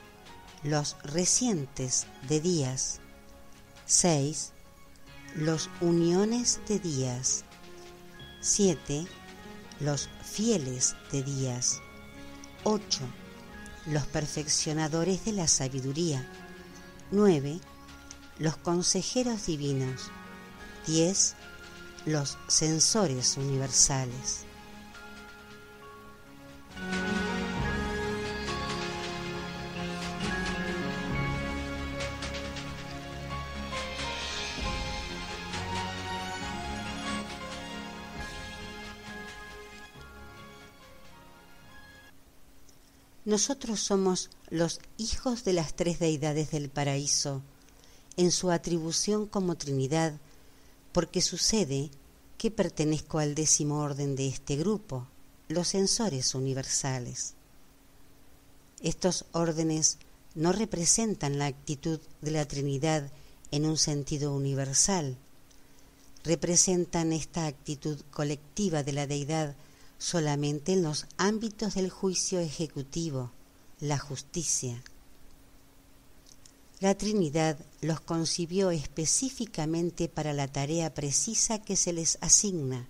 Los 0.63 0.95
recientes 1.03 2.07
de 2.29 2.39
días. 2.39 3.01
6. 3.85 4.53
Los 5.35 5.69
uniones 5.81 6.61
de 6.69 6.79
días. 6.79 7.43
7 8.39 9.05
los 9.79 10.09
fieles 10.23 10.95
de 11.11 11.23
días. 11.23 11.81
8. 12.63 13.01
Los 13.87 14.05
perfeccionadores 14.07 15.25
de 15.25 15.33
la 15.33 15.47
sabiduría. 15.47 16.27
9. 17.11 17.59
Los 18.39 18.57
consejeros 18.57 19.45
divinos. 19.45 20.09
10. 20.87 21.35
Los 22.05 22.37
censores 22.47 23.37
universales. 23.37 24.44
Nosotros 43.35 43.81
somos 43.81 44.29
los 44.49 44.79
hijos 44.97 45.43
de 45.43 45.51
las 45.51 45.75
tres 45.75 45.99
deidades 45.99 46.51
del 46.51 46.69
paraíso, 46.69 47.41
en 48.15 48.31
su 48.31 48.49
atribución 48.49 49.27
como 49.27 49.57
Trinidad, 49.57 50.13
porque 50.93 51.19
sucede 51.19 51.89
que 52.37 52.49
pertenezco 52.49 53.19
al 53.19 53.35
décimo 53.35 53.79
orden 53.79 54.15
de 54.15 54.29
este 54.29 54.55
grupo, 54.55 55.05
los 55.49 55.67
censores 55.67 56.33
universales. 56.33 57.33
Estos 58.81 59.25
órdenes 59.33 59.97
no 60.33 60.53
representan 60.53 61.37
la 61.37 61.47
actitud 61.47 61.99
de 62.21 62.31
la 62.31 62.45
Trinidad 62.45 63.11
en 63.51 63.65
un 63.65 63.75
sentido 63.75 64.33
universal, 64.33 65.17
representan 66.23 67.11
esta 67.11 67.47
actitud 67.47 67.99
colectiva 68.11 68.81
de 68.83 68.93
la 68.93 69.07
deidad 69.07 69.57
solamente 69.97 70.73
en 70.73 70.83
los 70.83 71.07
ámbitos 71.17 71.75
del 71.75 71.89
juicio 71.89 72.39
ejecutivo, 72.39 73.31
la 73.79 73.97
justicia. 73.97 74.83
La 76.79 76.95
Trinidad 76.95 77.57
los 77.81 78.01
concibió 78.01 78.71
específicamente 78.71 80.09
para 80.09 80.33
la 80.33 80.47
tarea 80.47 80.93
precisa 80.93 81.59
que 81.59 81.75
se 81.75 81.93
les 81.93 82.17
asigna 82.21 82.87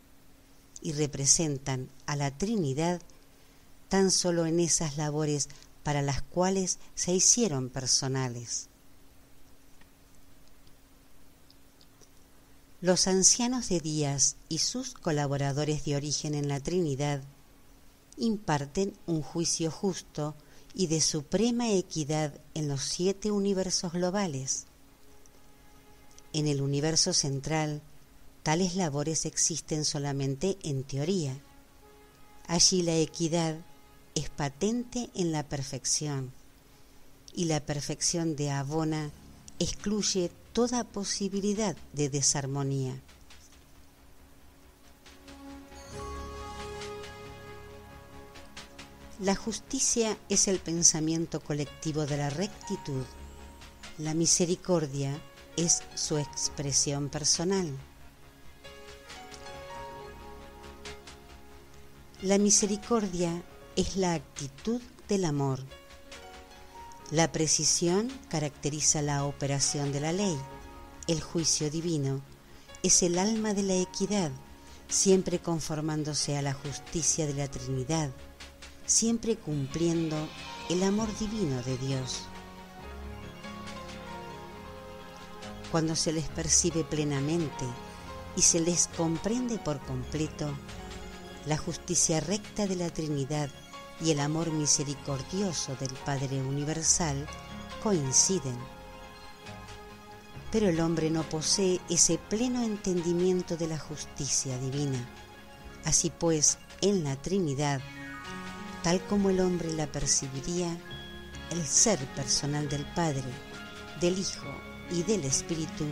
y 0.82 0.94
representan 0.94 1.90
a 2.06 2.16
la 2.16 2.32
Trinidad 2.32 3.02
tan 3.90 4.12
solo 4.12 4.46
en 4.46 4.60
esas 4.60 4.98
labores 4.98 5.50
para 5.84 6.02
las 6.02 6.24
cuales 6.24 6.80
se 6.96 7.14
hicieron 7.14 7.70
personales. 7.70 8.70
Los 12.82 13.08
ancianos 13.08 13.70
de 13.70 13.80
días 13.80 14.36
y 14.50 14.58
sus 14.58 14.94
colaboradores 14.94 15.86
de 15.86 15.96
origen 15.96 16.36
en 16.36 16.50
la 16.50 16.60
Trinidad 16.60 17.22
imparten 18.18 18.94
un 19.08 19.22
juicio 19.22 19.72
justo 19.72 20.36
y 20.74 20.88
de 20.88 21.00
suprema 21.00 21.72
equidad 21.72 22.34
en 22.54 22.68
los 22.68 22.84
siete 22.84 23.32
universos 23.32 23.94
globales. 23.94 24.66
En 26.34 26.48
el 26.48 26.62
universo 26.62 27.14
central, 27.14 27.82
tales 28.44 28.76
labores 28.76 29.26
existen 29.26 29.86
solamente 29.86 30.58
en 30.62 30.84
teoría. 30.84 31.40
Allí 32.46 32.82
la 32.82 32.98
equidad 32.98 33.56
es 34.16 34.30
patente 34.30 35.10
en 35.16 35.32
la 35.32 35.44
perfección 35.44 36.34
y 37.34 37.46
la 37.46 37.62
perfección 37.62 38.36
de 38.36 38.52
Abona 38.52 39.12
excluye 39.60 40.30
toda 40.56 40.86
posibilidad 40.86 41.76
de 41.92 42.08
desarmonía. 42.08 42.96
La 49.20 49.36
justicia 49.36 50.18
es 50.30 50.48
el 50.48 50.60
pensamiento 50.60 51.42
colectivo 51.42 52.06
de 52.06 52.16
la 52.16 52.30
rectitud. 52.30 53.04
La 53.98 54.14
misericordia 54.14 55.20
es 55.58 55.84
su 55.94 56.18
expresión 56.18 57.10
personal. 57.10 57.70
La 62.22 62.38
misericordia 62.38 63.44
es 63.76 63.98
la 63.98 64.14
actitud 64.14 64.82
del 65.10 65.26
amor. 65.26 65.60
La 67.12 67.32
precisión 67.32 68.12
caracteriza 68.30 69.02
la 69.02 69.26
operación 69.26 69.92
de 69.92 70.00
la 70.00 70.12
ley. 70.12 70.38
El 71.08 71.22
juicio 71.22 71.70
divino 71.70 72.22
es 72.84 73.04
el 73.04 73.20
alma 73.20 73.54
de 73.54 73.64
la 73.64 73.76
equidad, 73.76 74.32
siempre 74.88 75.40
conformándose 75.40 76.38
a 76.38 76.42
la 76.42 76.54
justicia 76.54 77.28
de 77.28 77.34
la 77.34 77.48
Trinidad 77.48 78.12
siempre 78.86 79.36
cumpliendo 79.36 80.16
el 80.70 80.84
amor 80.84 81.08
divino 81.18 81.62
de 81.64 81.78
Dios. 81.78 82.22
Cuando 85.72 85.96
se 85.96 86.14
les 86.14 86.28
percibe 86.30 86.84
plenamente 86.84 87.66
y 88.36 88.42
se 88.42 88.60
les 88.60 88.88
comprende 88.88 89.58
por 89.58 89.80
completo, 89.80 90.54
la 91.46 91.58
justicia 91.58 92.20
recta 92.20 92.66
de 92.68 92.76
la 92.76 92.90
Trinidad 92.90 93.50
y 94.02 94.12
el 94.12 94.20
amor 94.20 94.52
misericordioso 94.52 95.76
del 95.76 95.94
Padre 96.06 96.42
Universal 96.42 97.28
coinciden. 97.82 98.58
Pero 100.52 100.70
el 100.70 100.80
hombre 100.80 101.10
no 101.10 101.24
posee 101.24 101.80
ese 101.90 102.18
pleno 102.18 102.64
entendimiento 102.64 103.58
de 103.58 103.68
la 103.68 103.78
justicia 103.78 104.58
divina. 104.58 105.00
Así 105.84 106.10
pues, 106.10 106.58
en 106.82 107.04
la 107.04 107.16
Trinidad, 107.16 107.82
tal 108.84 109.02
como 109.08 109.30
el 109.30 109.40
hombre 109.40 109.74
la 109.74 109.88
percibiría, 109.88 110.78
el 111.52 111.66
ser 111.66 112.00
personal 112.16 112.70
del 112.70 112.86
Padre, 112.94 113.24
del 114.02 114.18
Hijo 114.18 114.48
y 114.92 115.04
del 115.04 115.26
Espíritu 115.26 115.86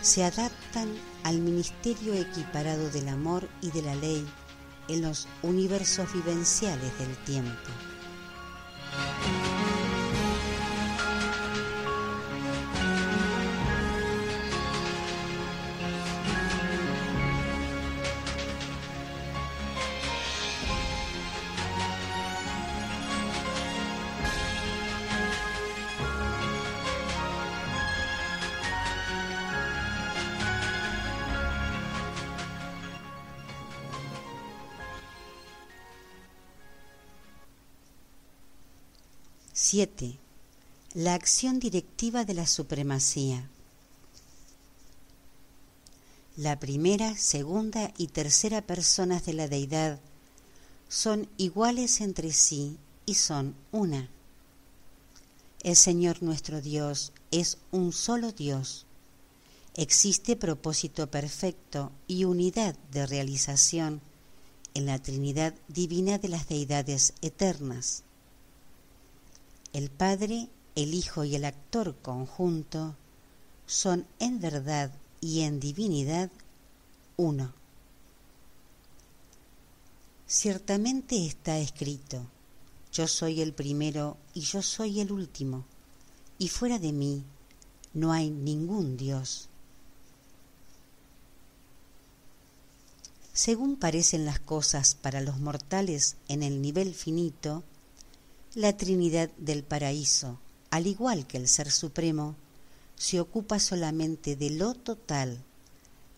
se 0.00 0.24
adaptan 0.24 0.88
al 1.24 1.38
ministerio 1.38 2.14
equiparado 2.14 2.90
del 2.90 3.08
amor 3.08 3.48
y 3.60 3.70
de 3.70 3.82
la 3.82 3.94
ley 3.96 4.26
en 4.88 5.02
los 5.02 5.28
universos 5.42 6.12
vivenciales 6.12 6.98
del 6.98 7.16
tiempo. 7.24 7.87
7. 39.78 40.18
La 40.94 41.14
acción 41.14 41.60
directiva 41.60 42.24
de 42.24 42.34
la 42.34 42.48
supremacía. 42.48 43.48
La 46.36 46.58
primera, 46.58 47.16
segunda 47.16 47.92
y 47.96 48.08
tercera 48.08 48.60
personas 48.60 49.24
de 49.24 49.34
la 49.34 49.46
deidad 49.46 50.00
son 50.88 51.28
iguales 51.36 52.00
entre 52.00 52.32
sí 52.32 52.76
y 53.06 53.14
son 53.14 53.54
una. 53.70 54.10
El 55.62 55.76
Señor 55.76 56.24
nuestro 56.24 56.60
Dios 56.60 57.12
es 57.30 57.58
un 57.70 57.92
solo 57.92 58.32
Dios. 58.32 58.84
Existe 59.76 60.34
propósito 60.34 61.08
perfecto 61.08 61.92
y 62.08 62.24
unidad 62.24 62.74
de 62.90 63.06
realización 63.06 64.00
en 64.74 64.86
la 64.86 64.98
Trinidad 65.00 65.54
divina 65.68 66.18
de 66.18 66.30
las 66.30 66.48
deidades 66.48 67.14
eternas 67.22 68.02
el 69.72 69.90
Padre, 69.90 70.48
el 70.74 70.94
Hijo 70.94 71.24
y 71.24 71.34
el 71.34 71.44
actor 71.44 71.96
conjunto 72.02 72.94
son 73.66 74.06
en 74.18 74.40
verdad 74.40 74.92
y 75.20 75.40
en 75.40 75.60
divinidad 75.60 76.30
uno. 77.16 77.52
Ciertamente 80.26 81.26
está 81.26 81.58
escrito, 81.58 82.26
yo 82.92 83.06
soy 83.08 83.40
el 83.40 83.52
primero 83.52 84.16
y 84.34 84.40
yo 84.40 84.62
soy 84.62 85.00
el 85.00 85.10
último, 85.12 85.64
y 86.38 86.48
fuera 86.48 86.78
de 86.78 86.92
mí 86.92 87.24
no 87.94 88.12
hay 88.12 88.30
ningún 88.30 88.96
Dios. 88.96 89.48
Según 93.32 93.76
parecen 93.76 94.24
las 94.24 94.40
cosas 94.40 94.94
para 94.94 95.20
los 95.20 95.38
mortales 95.38 96.16
en 96.28 96.42
el 96.42 96.60
nivel 96.60 96.94
finito, 96.94 97.62
la 98.54 98.76
Trinidad 98.76 99.30
del 99.36 99.62
Paraíso, 99.62 100.38
al 100.70 100.86
igual 100.86 101.26
que 101.26 101.36
el 101.36 101.48
Ser 101.48 101.70
Supremo, 101.70 102.34
se 102.96 103.20
ocupa 103.20 103.58
solamente 103.58 104.36
de 104.36 104.50
lo 104.50 104.74
total, 104.74 105.38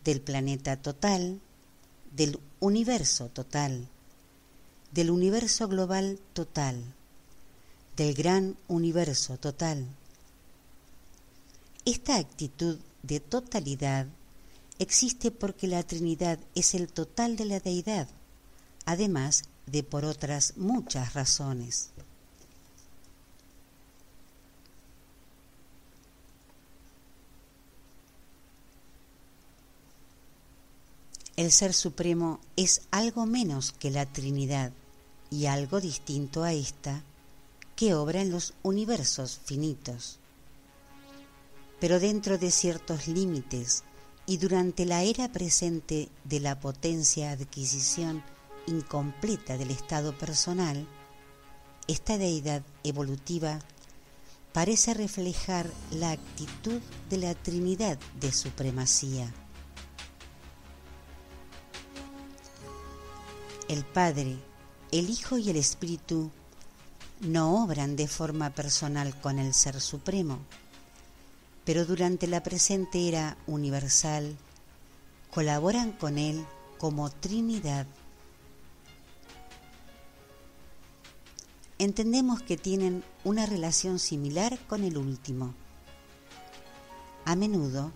del 0.05 0.21
planeta 0.21 0.77
total, 0.77 1.41
del 2.17 2.39
universo 2.61 3.29
total, 3.29 3.87
del 4.93 5.11
universo 5.11 5.69
global 5.69 6.19
total, 6.33 6.83
del 7.97 8.15
gran 8.15 8.57
universo 8.69 9.37
total. 9.37 9.87
Esta 11.85 12.17
actitud 12.17 12.79
de 13.03 13.21
totalidad 13.21 14.07
existe 14.79 15.31
porque 15.31 15.67
la 15.67 15.83
Trinidad 15.83 16.39
es 16.55 16.75
el 16.75 16.89
total 16.89 17.37
de 17.37 17.45
la 17.45 17.61
deidad, 17.61 18.09
además 18.87 19.45
de 19.67 19.83
por 19.83 20.05
otras 20.05 20.57
muchas 20.57 21.15
razones. 21.15 21.91
El 31.41 31.53
Ser 31.53 31.73
Supremo 31.73 32.39
es 32.57 32.83
algo 32.91 33.25
menos 33.25 33.73
que 33.73 33.91
la 33.91 34.05
Trinidad 34.05 34.73
y 35.31 35.47
algo 35.47 35.81
distinto 35.81 36.45
a 36.45 36.53
esta 36.53 37.03
que 37.77 37.95
obra 37.95 38.21
en 38.21 38.31
los 38.31 38.53
universos 38.63 39.41
finitos. 39.43 40.19
Pero 41.81 41.99
dentro 41.99 42.37
de 42.37 42.51
ciertos 42.51 43.09
límites 43.09 43.85
y 44.27 44.37
durante 44.37 44.85
la 44.85 45.03
era 45.03 45.33
presente 45.33 46.11
de 46.25 46.41
la 46.41 46.61
potencia 46.61 47.31
adquisición 47.31 48.23
incompleta 48.67 49.57
del 49.57 49.71
estado 49.71 50.19
personal, 50.19 50.87
esta 51.87 52.19
deidad 52.19 52.61
evolutiva 52.85 53.61
parece 54.53 54.93
reflejar 54.93 55.71
la 55.91 56.11
actitud 56.11 56.83
de 57.09 57.17
la 57.17 57.35
Trinidad 57.35 57.99
de 58.21 58.31
supremacía 58.31 59.33
el 63.71 63.85
Padre, 63.85 64.37
el 64.91 65.09
Hijo 65.11 65.39
y 65.39 65.49
el 65.49 65.55
Espíritu 65.55 66.33
no 67.21 67.63
obran 67.63 67.95
de 67.95 68.09
forma 68.09 68.51
personal 68.51 69.15
con 69.21 69.39
el 69.39 69.55
Ser 69.55 69.81
Supremo, 69.81 70.41
pero 71.65 71.85
durante 71.85 72.27
la 72.27 72.43
presente 72.43 73.07
era 73.07 73.37
universal 73.47 74.37
colaboran 75.31 75.93
con 75.93 76.19
Él 76.19 76.45
como 76.79 77.11
Trinidad. 77.11 77.87
Entendemos 81.79 82.43
que 82.43 82.57
tienen 82.57 83.05
una 83.23 83.47
relación 83.47 84.01
similar 84.01 84.59
con 84.67 84.83
el 84.83 84.99
último. 84.99 85.55
A 87.25 87.37
menudo 87.37 87.93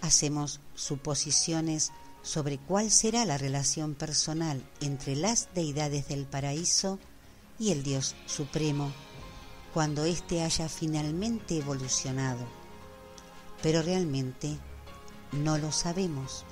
hacemos 0.00 0.60
suposiciones 0.76 1.90
sobre 2.22 2.58
cuál 2.58 2.90
será 2.90 3.24
la 3.24 3.38
relación 3.38 3.94
personal 3.94 4.62
entre 4.80 5.16
las 5.16 5.48
deidades 5.54 6.08
del 6.08 6.26
paraíso 6.26 6.98
y 7.58 7.72
el 7.72 7.82
Dios 7.82 8.14
Supremo 8.26 8.92
cuando 9.72 10.04
éste 10.04 10.42
haya 10.42 10.68
finalmente 10.68 11.58
evolucionado. 11.58 12.46
Pero 13.62 13.82
realmente 13.82 14.58
no 15.32 15.58
lo 15.58 15.72
sabemos. 15.72 16.44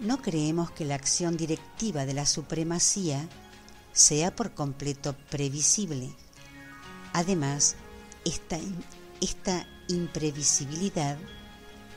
No 0.00 0.22
creemos 0.22 0.70
que 0.70 0.84
la 0.84 0.94
acción 0.94 1.36
directiva 1.36 2.06
de 2.06 2.14
la 2.14 2.26
supremacía 2.26 3.28
sea 3.92 4.34
por 4.34 4.52
completo 4.52 5.14
previsible. 5.30 6.10
Además, 7.12 7.76
esta, 8.24 9.66
imprevisibilidad 9.88 11.18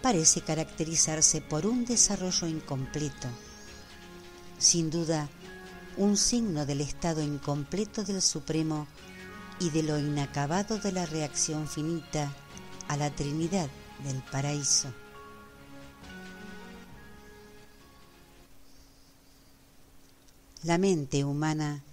parece 0.02 0.42
caracterizarse 0.42 1.42
por 1.42 1.66
un 1.66 1.86
desarrollo 1.86 2.48
incompleto. 2.48 3.28
Sin 4.58 4.90
duda, 4.90 5.30
un 5.96 6.18
signo 6.18 6.66
del 6.66 6.82
estado 6.82 7.22
incompleto 7.22 8.04
del 8.04 8.22
Supremo 8.22 8.88
y 9.60 9.70
de 9.70 9.84
lo 9.84 10.00
inacabado 10.00 10.80
de 10.80 10.92
la 10.92 11.06
reacción 11.06 11.68
finita 11.68 12.34
a 12.88 12.98
la 12.98 13.12
Trinidad 13.12 13.70
del 14.04 14.24
paraíso. 14.24 15.03
La 20.64 20.78
mente 20.78 21.26
humana 21.26 21.84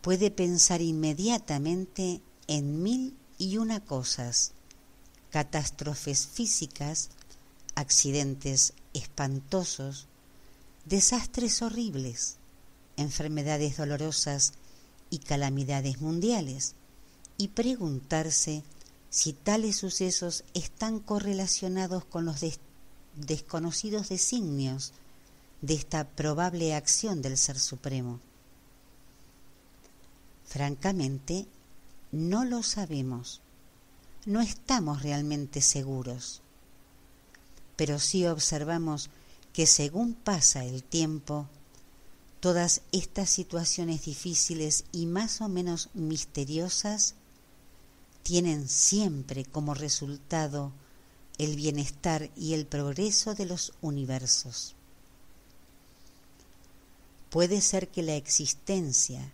puede 0.00 0.32
pensar 0.32 0.82
inmediatamente 0.82 2.20
en 2.48 2.82
mil 2.82 3.16
y 3.38 3.58
una 3.58 3.78
cosas, 3.78 4.50
catástrofes 5.30 6.26
físicas, 6.26 7.10
accidentes 7.76 8.72
espantosos, 8.92 10.08
desastres 10.84 11.62
horribles, 11.62 12.38
enfermedades 12.96 13.76
dolorosas 13.76 14.54
y 15.10 15.18
calamidades 15.18 16.00
mundiales, 16.00 16.74
y 17.36 17.48
preguntarse 17.48 18.64
si 19.10 19.32
tales 19.32 19.76
sucesos 19.76 20.42
están 20.54 20.98
correlacionados 20.98 22.04
con 22.04 22.24
los 22.24 22.44
desconocidos 23.14 24.08
designios 24.08 24.92
de 25.60 25.74
esta 25.74 26.08
probable 26.08 26.74
acción 26.74 27.22
del 27.22 27.36
Ser 27.36 27.58
Supremo? 27.58 28.20
Francamente, 30.44 31.46
no 32.12 32.44
lo 32.44 32.62
sabemos. 32.62 33.42
No 34.24 34.40
estamos 34.40 35.02
realmente 35.02 35.60
seguros. 35.60 36.42
Pero 37.76 37.98
sí 37.98 38.26
observamos 38.26 39.10
que 39.52 39.66
según 39.66 40.14
pasa 40.14 40.64
el 40.64 40.82
tiempo, 40.82 41.48
todas 42.40 42.82
estas 42.92 43.30
situaciones 43.30 44.04
difíciles 44.04 44.84
y 44.92 45.06
más 45.06 45.40
o 45.40 45.48
menos 45.48 45.90
misteriosas 45.94 47.14
tienen 48.22 48.68
siempre 48.68 49.44
como 49.44 49.74
resultado 49.74 50.72
el 51.38 51.56
bienestar 51.56 52.30
y 52.36 52.54
el 52.54 52.66
progreso 52.66 53.34
de 53.34 53.46
los 53.46 53.72
universos. 53.80 54.74
Puede 57.30 57.60
ser 57.60 57.88
que 57.88 58.02
la 58.02 58.16
existencia 58.16 59.32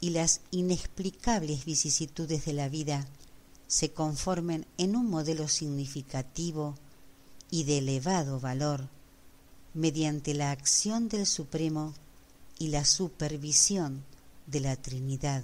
y 0.00 0.10
las 0.10 0.40
inexplicables 0.50 1.64
vicisitudes 1.64 2.44
de 2.44 2.52
la 2.52 2.68
vida 2.68 3.06
se 3.66 3.92
conformen 3.92 4.66
en 4.78 4.96
un 4.96 5.08
modelo 5.08 5.48
significativo 5.48 6.74
y 7.50 7.64
de 7.64 7.78
elevado 7.78 8.40
valor 8.40 8.88
mediante 9.74 10.34
la 10.34 10.52
acción 10.52 11.08
del 11.08 11.26
Supremo 11.26 11.94
y 12.58 12.68
la 12.68 12.84
supervisión 12.84 14.04
de 14.46 14.60
la 14.60 14.76
Trinidad. 14.76 15.42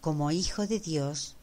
Como 0.00 0.30
hijo 0.30 0.66
de 0.66 0.78
Dios, 0.78 1.34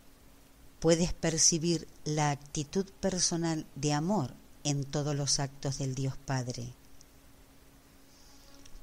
puedes 0.85 1.13
percibir 1.13 1.87
la 2.03 2.29
actitud 2.29 2.85
personal 2.99 3.65
de 3.73 3.91
amor 3.91 4.35
en 4.63 4.83
todos 4.83 5.15
los 5.15 5.39
actos 5.39 5.79
del 5.79 5.95
Dios 5.95 6.15
Padre. 6.15 6.73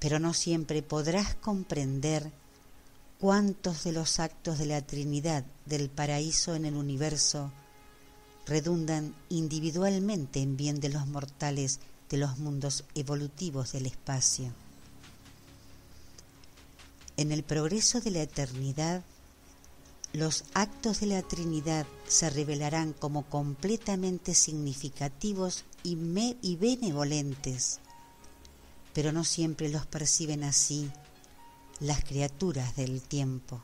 Pero 0.01 0.19
no 0.19 0.35
siempre 0.35 0.83
podrás 0.83 1.37
comprender 1.37 2.33
cuántos 3.21 3.85
de 3.85 3.93
los 3.93 4.19
actos 4.19 4.59
de 4.59 4.67
la 4.67 4.83
Trinidad 4.83 5.45
del 5.65 5.91
paraíso 5.91 6.57
en 6.57 6.65
el 6.65 6.75
universo 6.75 7.53
redundan 8.47 9.15
individualmente 9.29 10.43
en 10.43 10.57
bien 10.57 10.81
de 10.81 10.89
los 10.89 11.07
mortales 11.07 11.79
de 12.11 12.17
los 12.17 12.37
mundos 12.37 12.83
evolutivos 12.97 13.71
del 13.71 13.87
espacio. 13.87 14.53
En 17.17 17.31
el 17.31 17.45
progreso 17.45 18.01
de 18.01 18.11
la 18.11 18.23
eternidad, 18.23 19.05
los 20.13 20.45
actos 20.53 21.01
de 21.01 21.07
la 21.07 21.23
Trinidad 21.23 21.87
se 22.07 22.29
revelarán 22.29 22.93
como 22.93 23.23
completamente 23.23 24.35
significativos 24.35 25.65
y, 25.83 25.97
benevolentes, 26.57 27.81
pero 28.93 29.13
no 29.13 29.25
siempre 29.25 29.71
los 29.71 29.87
perciben 29.87 30.45
así 30.45 30.91
las 31.81 32.05
criaturas 32.05 32.77
del 32.77 33.01
tiempo. 33.01 33.63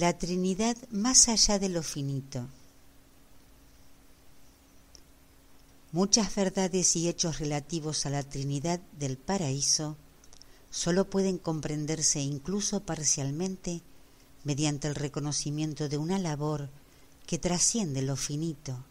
La 0.00 0.16
Trinidad 0.16 0.78
más 0.90 1.28
allá 1.28 1.58
de 1.58 1.68
lo 1.68 1.82
finito. 1.82 2.48
Muchas 5.92 6.34
verdades 6.34 6.96
y 6.96 7.06
hechos 7.06 7.38
relativos 7.38 8.06
a 8.06 8.08
la 8.08 8.22
Trinidad 8.22 8.80
del 8.98 9.18
paraíso 9.18 9.98
solo 10.70 11.10
pueden 11.10 11.36
comprenderse 11.36 12.18
incluso 12.20 12.80
parcialmente 12.80 13.82
mediante 14.42 14.88
el 14.88 14.94
reconocimiento 14.94 15.90
de 15.90 15.98
una 15.98 16.18
labor 16.18 16.70
que 17.26 17.36
trasciende 17.36 18.00
lo 18.00 18.16
finito. 18.16 18.82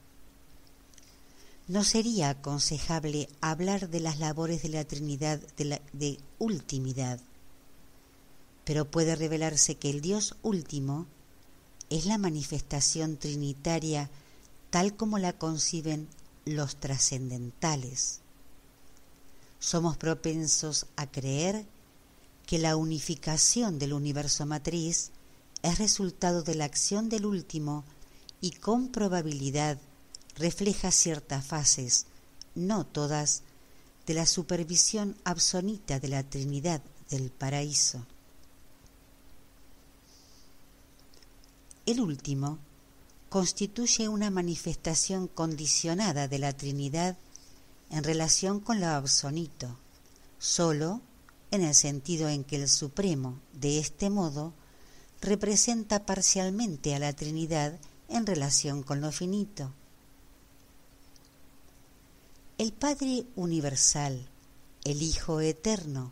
No 1.68 1.84
sería 1.84 2.30
aconsejable 2.30 3.30
hablar 3.42 3.90
de 3.90 4.00
las 4.00 4.20
labores 4.20 4.62
de 4.62 4.70
la 4.70 4.86
Trinidad 4.86 5.40
de, 5.58 5.82
de 5.92 6.20
ultimidad, 6.38 7.20
pero 8.70 8.86
puede 8.86 9.16
revelarse 9.16 9.78
que 9.78 9.90
el 9.90 10.00
Dios 10.00 10.36
último 10.44 11.08
es 11.90 12.06
la 12.06 12.20
manifestación 12.20 13.18
trinitaria 13.18 14.12
tal 14.70 14.96
como 14.96 15.18
la 15.18 15.34
conciben 15.34 16.08
los 16.46 16.76
trascendentales. 16.76 18.20
Somos 19.58 19.98
propensos 19.98 20.86
a 20.98 21.08
creer 21.08 21.66
que 22.46 22.60
la 22.60 22.76
unificación 22.76 23.80
del 23.80 23.92
universo 23.92 24.46
matriz 24.46 25.10
es 25.64 25.80
resultado 25.80 26.44
de 26.44 26.54
la 26.54 26.66
acción 26.66 27.10
del 27.10 27.26
último 27.26 27.84
y 28.40 28.52
con 28.52 28.90
probabilidad 28.90 29.80
refleja 30.36 30.92
ciertas 30.92 31.44
fases, 31.44 32.06
no 32.54 32.86
todas, 32.86 33.42
de 34.06 34.14
la 34.14 34.28
supervisión 34.28 35.18
absonita 35.24 36.00
de 36.00 36.10
la 36.10 36.22
Trinidad 36.22 36.84
del 37.10 37.32
paraíso. 37.32 38.06
El 41.90 42.02
último 42.02 42.60
constituye 43.30 44.10
una 44.10 44.30
manifestación 44.30 45.28
condicionada 45.28 46.28
de 46.28 46.38
la 46.38 46.54
Trinidad 46.54 47.18
en 47.90 48.04
relación 48.04 48.60
con 48.60 48.80
lo 48.80 48.86
absonito, 48.86 49.76
solo 50.38 51.02
en 51.50 51.64
el 51.64 51.74
sentido 51.74 52.30
en 52.30 52.44
que 52.44 52.58
el 52.58 52.70
Supremo, 52.70 53.40
de 53.54 53.80
este 53.80 54.12
modo, 54.12 54.54
representa 55.20 56.06
parcialmente 56.06 56.94
a 56.94 57.00
la 57.00 57.14
Trinidad 57.14 57.80
en 58.08 58.28
relación 58.28 58.84
con 58.84 59.02
lo 59.02 59.12
finito. 59.12 59.74
El 62.60 62.72
Padre 62.72 63.26
Universal, 63.36 64.30
el 64.84 65.02
Hijo 65.02 65.42
Eterno 65.42 66.12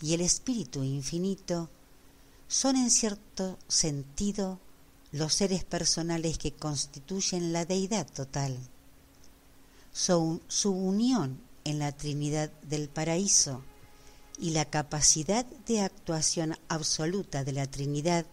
y 0.00 0.14
el 0.14 0.20
Espíritu 0.20 0.84
Infinito 0.84 1.68
son 2.46 2.76
en 2.76 2.92
cierto 2.92 3.58
sentido 3.66 4.60
los 5.16 5.34
seres 5.34 5.64
personales 5.64 6.38
que 6.38 6.52
constituyen 6.52 7.52
la 7.52 7.64
deidad 7.64 8.06
total. 8.06 8.56
Son 9.92 10.42
su 10.46 10.72
unión 10.72 11.40
en 11.64 11.78
la 11.78 11.92
Trinidad 11.92 12.50
del 12.62 12.88
Paraíso 12.88 13.62
y 14.38 14.50
la 14.50 14.66
capacidad 14.66 15.46
de 15.66 15.80
actuación 15.80 16.56
absoluta 16.68 17.44
de 17.44 17.52
la 17.52 17.66
Trinidad 17.66 18.26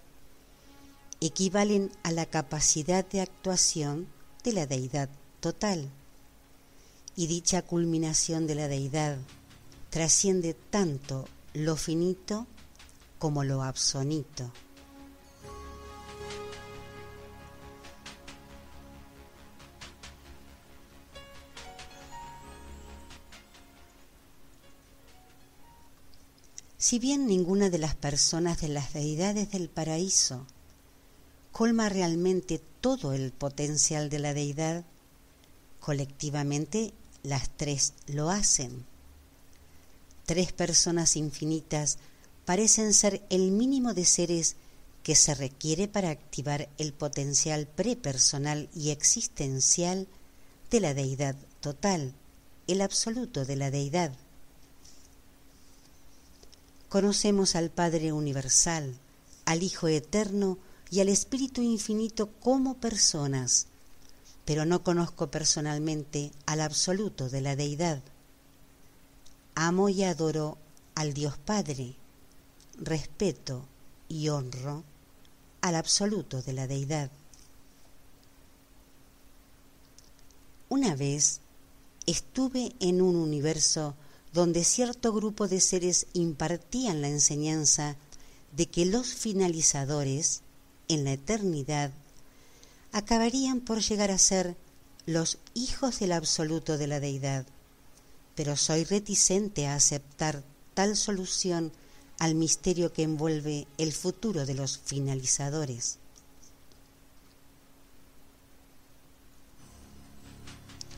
equivalen 1.21 1.89
a 2.03 2.11
la 2.11 2.25
capacidad 2.25 3.07
de 3.07 3.21
actuación 3.21 4.07
de 4.43 4.51
la 4.51 4.65
deidad 4.65 5.09
total. 5.39 5.89
Y 7.15 7.27
dicha 7.27 7.61
culminación 7.61 8.45
de 8.45 8.55
la 8.55 8.67
deidad 8.67 9.17
trasciende 9.89 10.53
tanto 10.53 11.25
lo 11.53 11.77
finito 11.77 12.45
como 13.19 13.45
lo 13.45 13.63
absonito. 13.63 14.51
Si 26.84 26.99
bien 26.99 27.27
ninguna 27.27 27.69
de 27.69 27.77
las 27.77 27.95
personas 27.95 28.59
de 28.59 28.67
las 28.67 28.91
deidades 28.91 29.49
del 29.51 29.69
paraíso 29.69 30.45
colma 31.53 31.88
realmente 31.88 32.59
todo 32.81 33.13
el 33.13 33.31
potencial 33.31 34.09
de 34.09 34.19
la 34.19 34.34
deidad, 34.34 34.84
colectivamente 35.79 36.93
las 37.23 37.49
tres 37.55 37.93
lo 38.07 38.29
hacen. 38.29 38.84
Tres 40.25 40.51
personas 40.51 41.15
infinitas 41.15 41.99
parecen 42.43 42.93
ser 42.93 43.25
el 43.29 43.51
mínimo 43.51 43.93
de 43.93 44.03
seres 44.03 44.57
que 45.03 45.15
se 45.15 45.36
requiere 45.36 45.88
para 45.88 46.09
activar 46.09 46.67
el 46.77 46.91
potencial 46.91 47.65
prepersonal 47.65 48.67
y 48.75 48.89
existencial 48.89 50.05
de 50.69 50.81
la 50.81 50.93
deidad 50.93 51.38
total, 51.61 52.13
el 52.67 52.81
absoluto 52.81 53.45
de 53.45 53.55
la 53.55 53.71
deidad. 53.71 54.11
Conocemos 56.94 57.56
al 57.56 57.72
Padre 57.72 58.14
Universal, 58.14 58.94
al 59.46 59.64
Hijo 59.64 59.88
Eterno, 59.88 60.60
y 60.91 61.00
al 61.00 61.10
Espíritu 61.10 61.64
Infinito 61.64 62.30
como 62.39 62.76
personas, 62.76 63.66
pero 64.46 64.64
no 64.68 64.84
conozco 64.84 65.32
personalmente 65.32 66.32
al 66.46 66.62
absoluto 66.62 67.30
de 67.30 67.41
la 67.41 67.56
deidad. 67.56 68.04
Amo 69.56 69.89
y 69.89 70.04
adoro 70.04 70.60
al 70.94 71.16
Dios 71.16 71.36
Padre, 71.39 71.96
respeto 72.78 73.66
y 74.08 74.30
honro 74.30 74.84
al 75.62 75.74
absoluto 75.74 76.44
de 76.44 76.54
la 76.54 76.68
deidad. 76.68 77.10
Una 80.70 80.96
vez 80.96 81.39
estuve 82.06 82.76
en 82.80 83.02
un 83.02 83.16
universo 83.16 83.96
donde 84.34 84.63
cierto 84.63 85.13
grupo 85.13 85.47
de 85.47 85.59
seres 85.59 86.07
impartían 86.14 87.01
la 87.01 87.07
enseñanza 87.07 87.95
de 88.55 88.65
que 88.68 88.85
los 88.85 89.14
finalizadores 89.14 90.41
en 90.88 91.03
la 91.03 91.14
eternidad, 91.14 91.91
acabarían 92.91 93.61
por 93.61 93.81
llegar 93.81 94.11
a 94.11 94.18
ser 94.18 94.55
los 95.05 95.39
hijos 95.53 95.99
del 95.99 96.11
absoluto 96.11 96.77
de 96.77 96.88
la 96.88 96.99
deidad. 96.99 97.45
Pero 98.35 98.55
soy 98.55 98.84
reticente 98.84 99.68
a 99.68 99.76
aceptar 99.76 100.43
tal 100.73 100.95
solución 100.95 101.72
al 102.19 102.35
misterio 102.35 102.93
que 102.93 103.03
envuelve 103.03 103.68
el 103.77 103.91
futuro 103.93 104.45
de 104.45 104.53
los 104.53 104.77
finalizadores. 104.77 105.97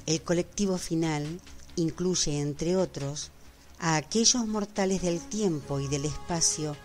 El 0.06 0.22
colectivo 0.22 0.78
final 0.78 1.42
incluye, 1.76 2.40
entre 2.40 2.76
otros, 2.76 3.32
a 3.80 3.96
aquellos 3.96 4.48
mortales 4.48 5.02
del 5.02 5.20
tiempo 5.20 5.80
y 5.80 5.88
del 5.88 6.06
espacio 6.06 6.76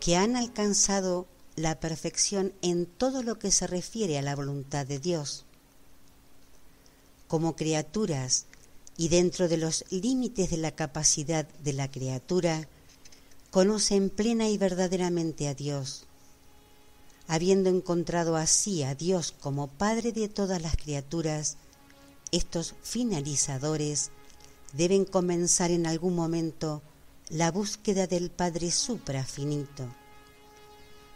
que 0.00 0.16
han 0.16 0.36
alcanzado 0.36 1.26
la 1.56 1.78
perfección 1.80 2.52
en 2.62 2.86
todo 2.86 3.22
lo 3.22 3.38
que 3.38 3.50
se 3.50 3.66
refiere 3.66 4.18
a 4.18 4.22
la 4.22 4.34
voluntad 4.34 4.86
de 4.86 4.98
Dios. 4.98 5.44
Como 7.28 7.56
criaturas 7.56 8.46
y 8.96 9.08
dentro 9.08 9.48
de 9.48 9.58
los 9.58 9.84
límites 9.90 10.50
de 10.50 10.56
la 10.56 10.72
capacidad 10.72 11.46
de 11.46 11.72
la 11.72 11.90
criatura, 11.90 12.68
conocen 13.50 14.10
plena 14.10 14.48
y 14.48 14.58
verdaderamente 14.58 15.48
a 15.48 15.54
Dios. 15.54 16.04
Habiendo 17.28 17.70
encontrado 17.70 18.36
así 18.36 18.82
a 18.82 18.94
Dios 18.94 19.34
como 19.40 19.68
Padre 19.68 20.12
de 20.12 20.28
todas 20.28 20.60
las 20.60 20.76
criaturas, 20.76 21.56
estos 22.32 22.74
finalizadores 22.82 24.10
deben 24.72 25.04
comenzar 25.04 25.70
en 25.70 25.86
algún 25.86 26.14
momento 26.14 26.82
la 27.28 27.50
búsqueda 27.50 28.06
del 28.06 28.30
Padre 28.30 28.70
suprafinito 28.70 29.88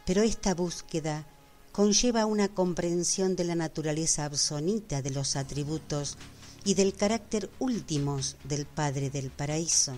pero 0.06 0.22
esta 0.22 0.54
búsqueda 0.54 1.26
conlleva 1.72 2.24
una 2.24 2.48
comprensión 2.48 3.36
de 3.36 3.44
la 3.44 3.56
naturaleza 3.56 4.24
absonita 4.24 5.02
de 5.02 5.10
los 5.10 5.36
atributos 5.36 6.16
y 6.64 6.74
del 6.74 6.94
carácter 6.94 7.50
últimos 7.58 8.36
del 8.44 8.64
Padre 8.64 9.10
del 9.10 9.30
Paraíso. 9.30 9.94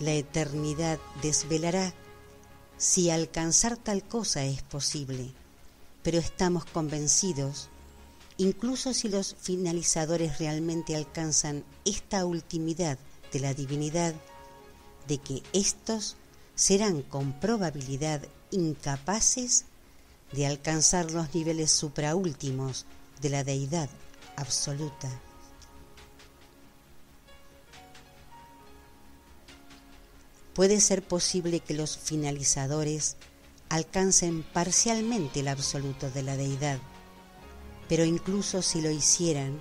La 0.00 0.12
eternidad 0.12 0.98
desvelará 1.22 1.94
si 2.78 3.10
alcanzar 3.10 3.76
tal 3.76 4.02
cosa 4.02 4.44
es 4.44 4.62
posible, 4.62 5.30
pero 6.02 6.18
estamos 6.18 6.64
convencidos, 6.64 7.68
incluso 8.36 8.92
si 8.94 9.08
los 9.08 9.36
finalizadores 9.40 10.38
realmente 10.38 10.96
alcanzan 10.96 11.64
esta 11.84 12.24
ultimidad 12.24 12.98
de 13.32 13.40
la 13.40 13.54
divinidad, 13.54 14.14
de 15.06 15.18
que 15.18 15.42
éstos 15.52 16.16
serán 16.54 17.02
con 17.02 17.32
probabilidad 17.40 18.22
incapaces 18.50 19.66
de 20.32 20.46
alcanzar 20.46 21.10
los 21.10 21.34
niveles 21.34 21.70
supraúltimos 21.70 22.86
de 23.20 23.30
la 23.30 23.44
deidad 23.44 23.88
absoluta. 24.36 25.10
Puede 30.54 30.80
ser 30.80 31.02
posible 31.02 31.60
que 31.60 31.74
los 31.74 31.98
finalizadores 31.98 33.16
alcancen 33.68 34.44
parcialmente 34.44 35.40
el 35.40 35.48
absoluto 35.48 36.10
de 36.10 36.22
la 36.22 36.36
deidad, 36.36 36.78
pero 37.88 38.04
incluso 38.04 38.62
si 38.62 38.80
lo 38.80 38.90
hicieran, 38.90 39.60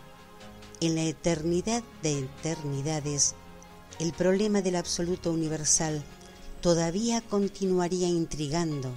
en 0.82 0.96
la 0.96 1.04
eternidad 1.04 1.84
de 2.02 2.20
eternidades, 2.20 3.36
el 4.00 4.12
problema 4.14 4.62
del 4.62 4.76
absoluto 4.76 5.32
universal 5.32 6.04
todavía 6.62 7.22
continuaría 7.22 8.08
intrigando, 8.08 8.94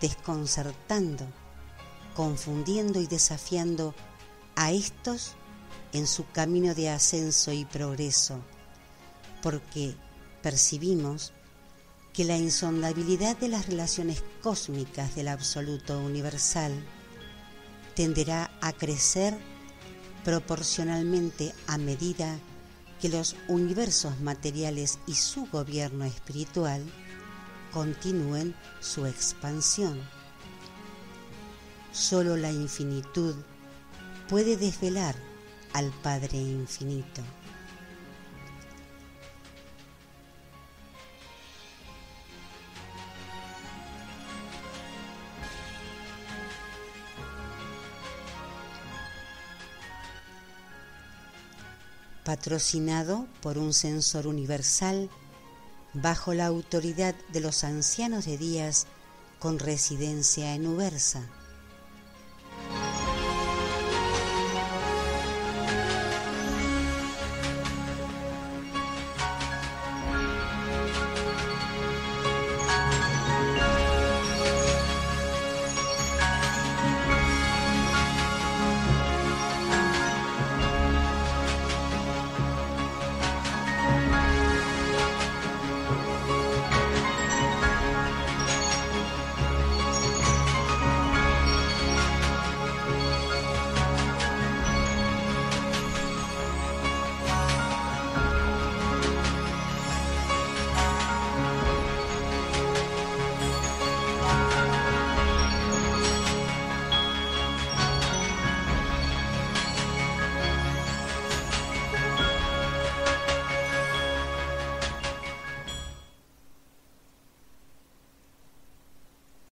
desconcertando, 0.00 1.26
confundiendo 2.14 3.00
y 3.00 3.06
desafiando 3.06 3.94
a 4.56 4.72
estos 4.72 5.36
en 5.92 6.06
su 6.06 6.28
camino 6.30 6.74
de 6.74 6.90
ascenso 6.90 7.52
y 7.52 7.64
progreso, 7.64 8.40
porque 9.42 9.94
percibimos 10.42 11.32
que 12.12 12.24
la 12.24 12.36
insondabilidad 12.36 13.36
de 13.36 13.48
las 13.48 13.66
relaciones 13.66 14.22
cósmicas 14.42 15.14
del 15.14 15.28
absoluto 15.28 15.98
universal 15.98 16.72
tenderá 17.96 18.50
a 18.60 18.72
crecer 18.72 19.36
proporcionalmente 20.22 21.52
a 21.66 21.78
medida 21.78 22.38
que 23.00 23.08
los 23.08 23.34
universos 23.48 24.20
materiales 24.20 24.98
y 25.06 25.14
su 25.14 25.46
gobierno 25.46 26.04
espiritual 26.04 26.84
continúen 27.72 28.54
su 28.80 29.06
expansión. 29.06 30.00
Solo 31.92 32.36
la 32.36 32.52
infinitud 32.52 33.34
puede 34.28 34.56
desvelar 34.56 35.16
al 35.72 35.90
Padre 36.02 36.38
infinito. 36.38 37.22
Patrocinado 52.26 53.28
por 53.40 53.56
un 53.56 53.72
censor 53.72 54.26
universal 54.26 55.08
bajo 55.94 56.34
la 56.34 56.46
autoridad 56.46 57.14
de 57.32 57.40
los 57.40 57.62
ancianos 57.62 58.26
de 58.26 58.36
Díaz 58.36 58.88
con 59.38 59.60
residencia 59.60 60.54
en 60.54 60.66
Ubersa. 60.66 61.22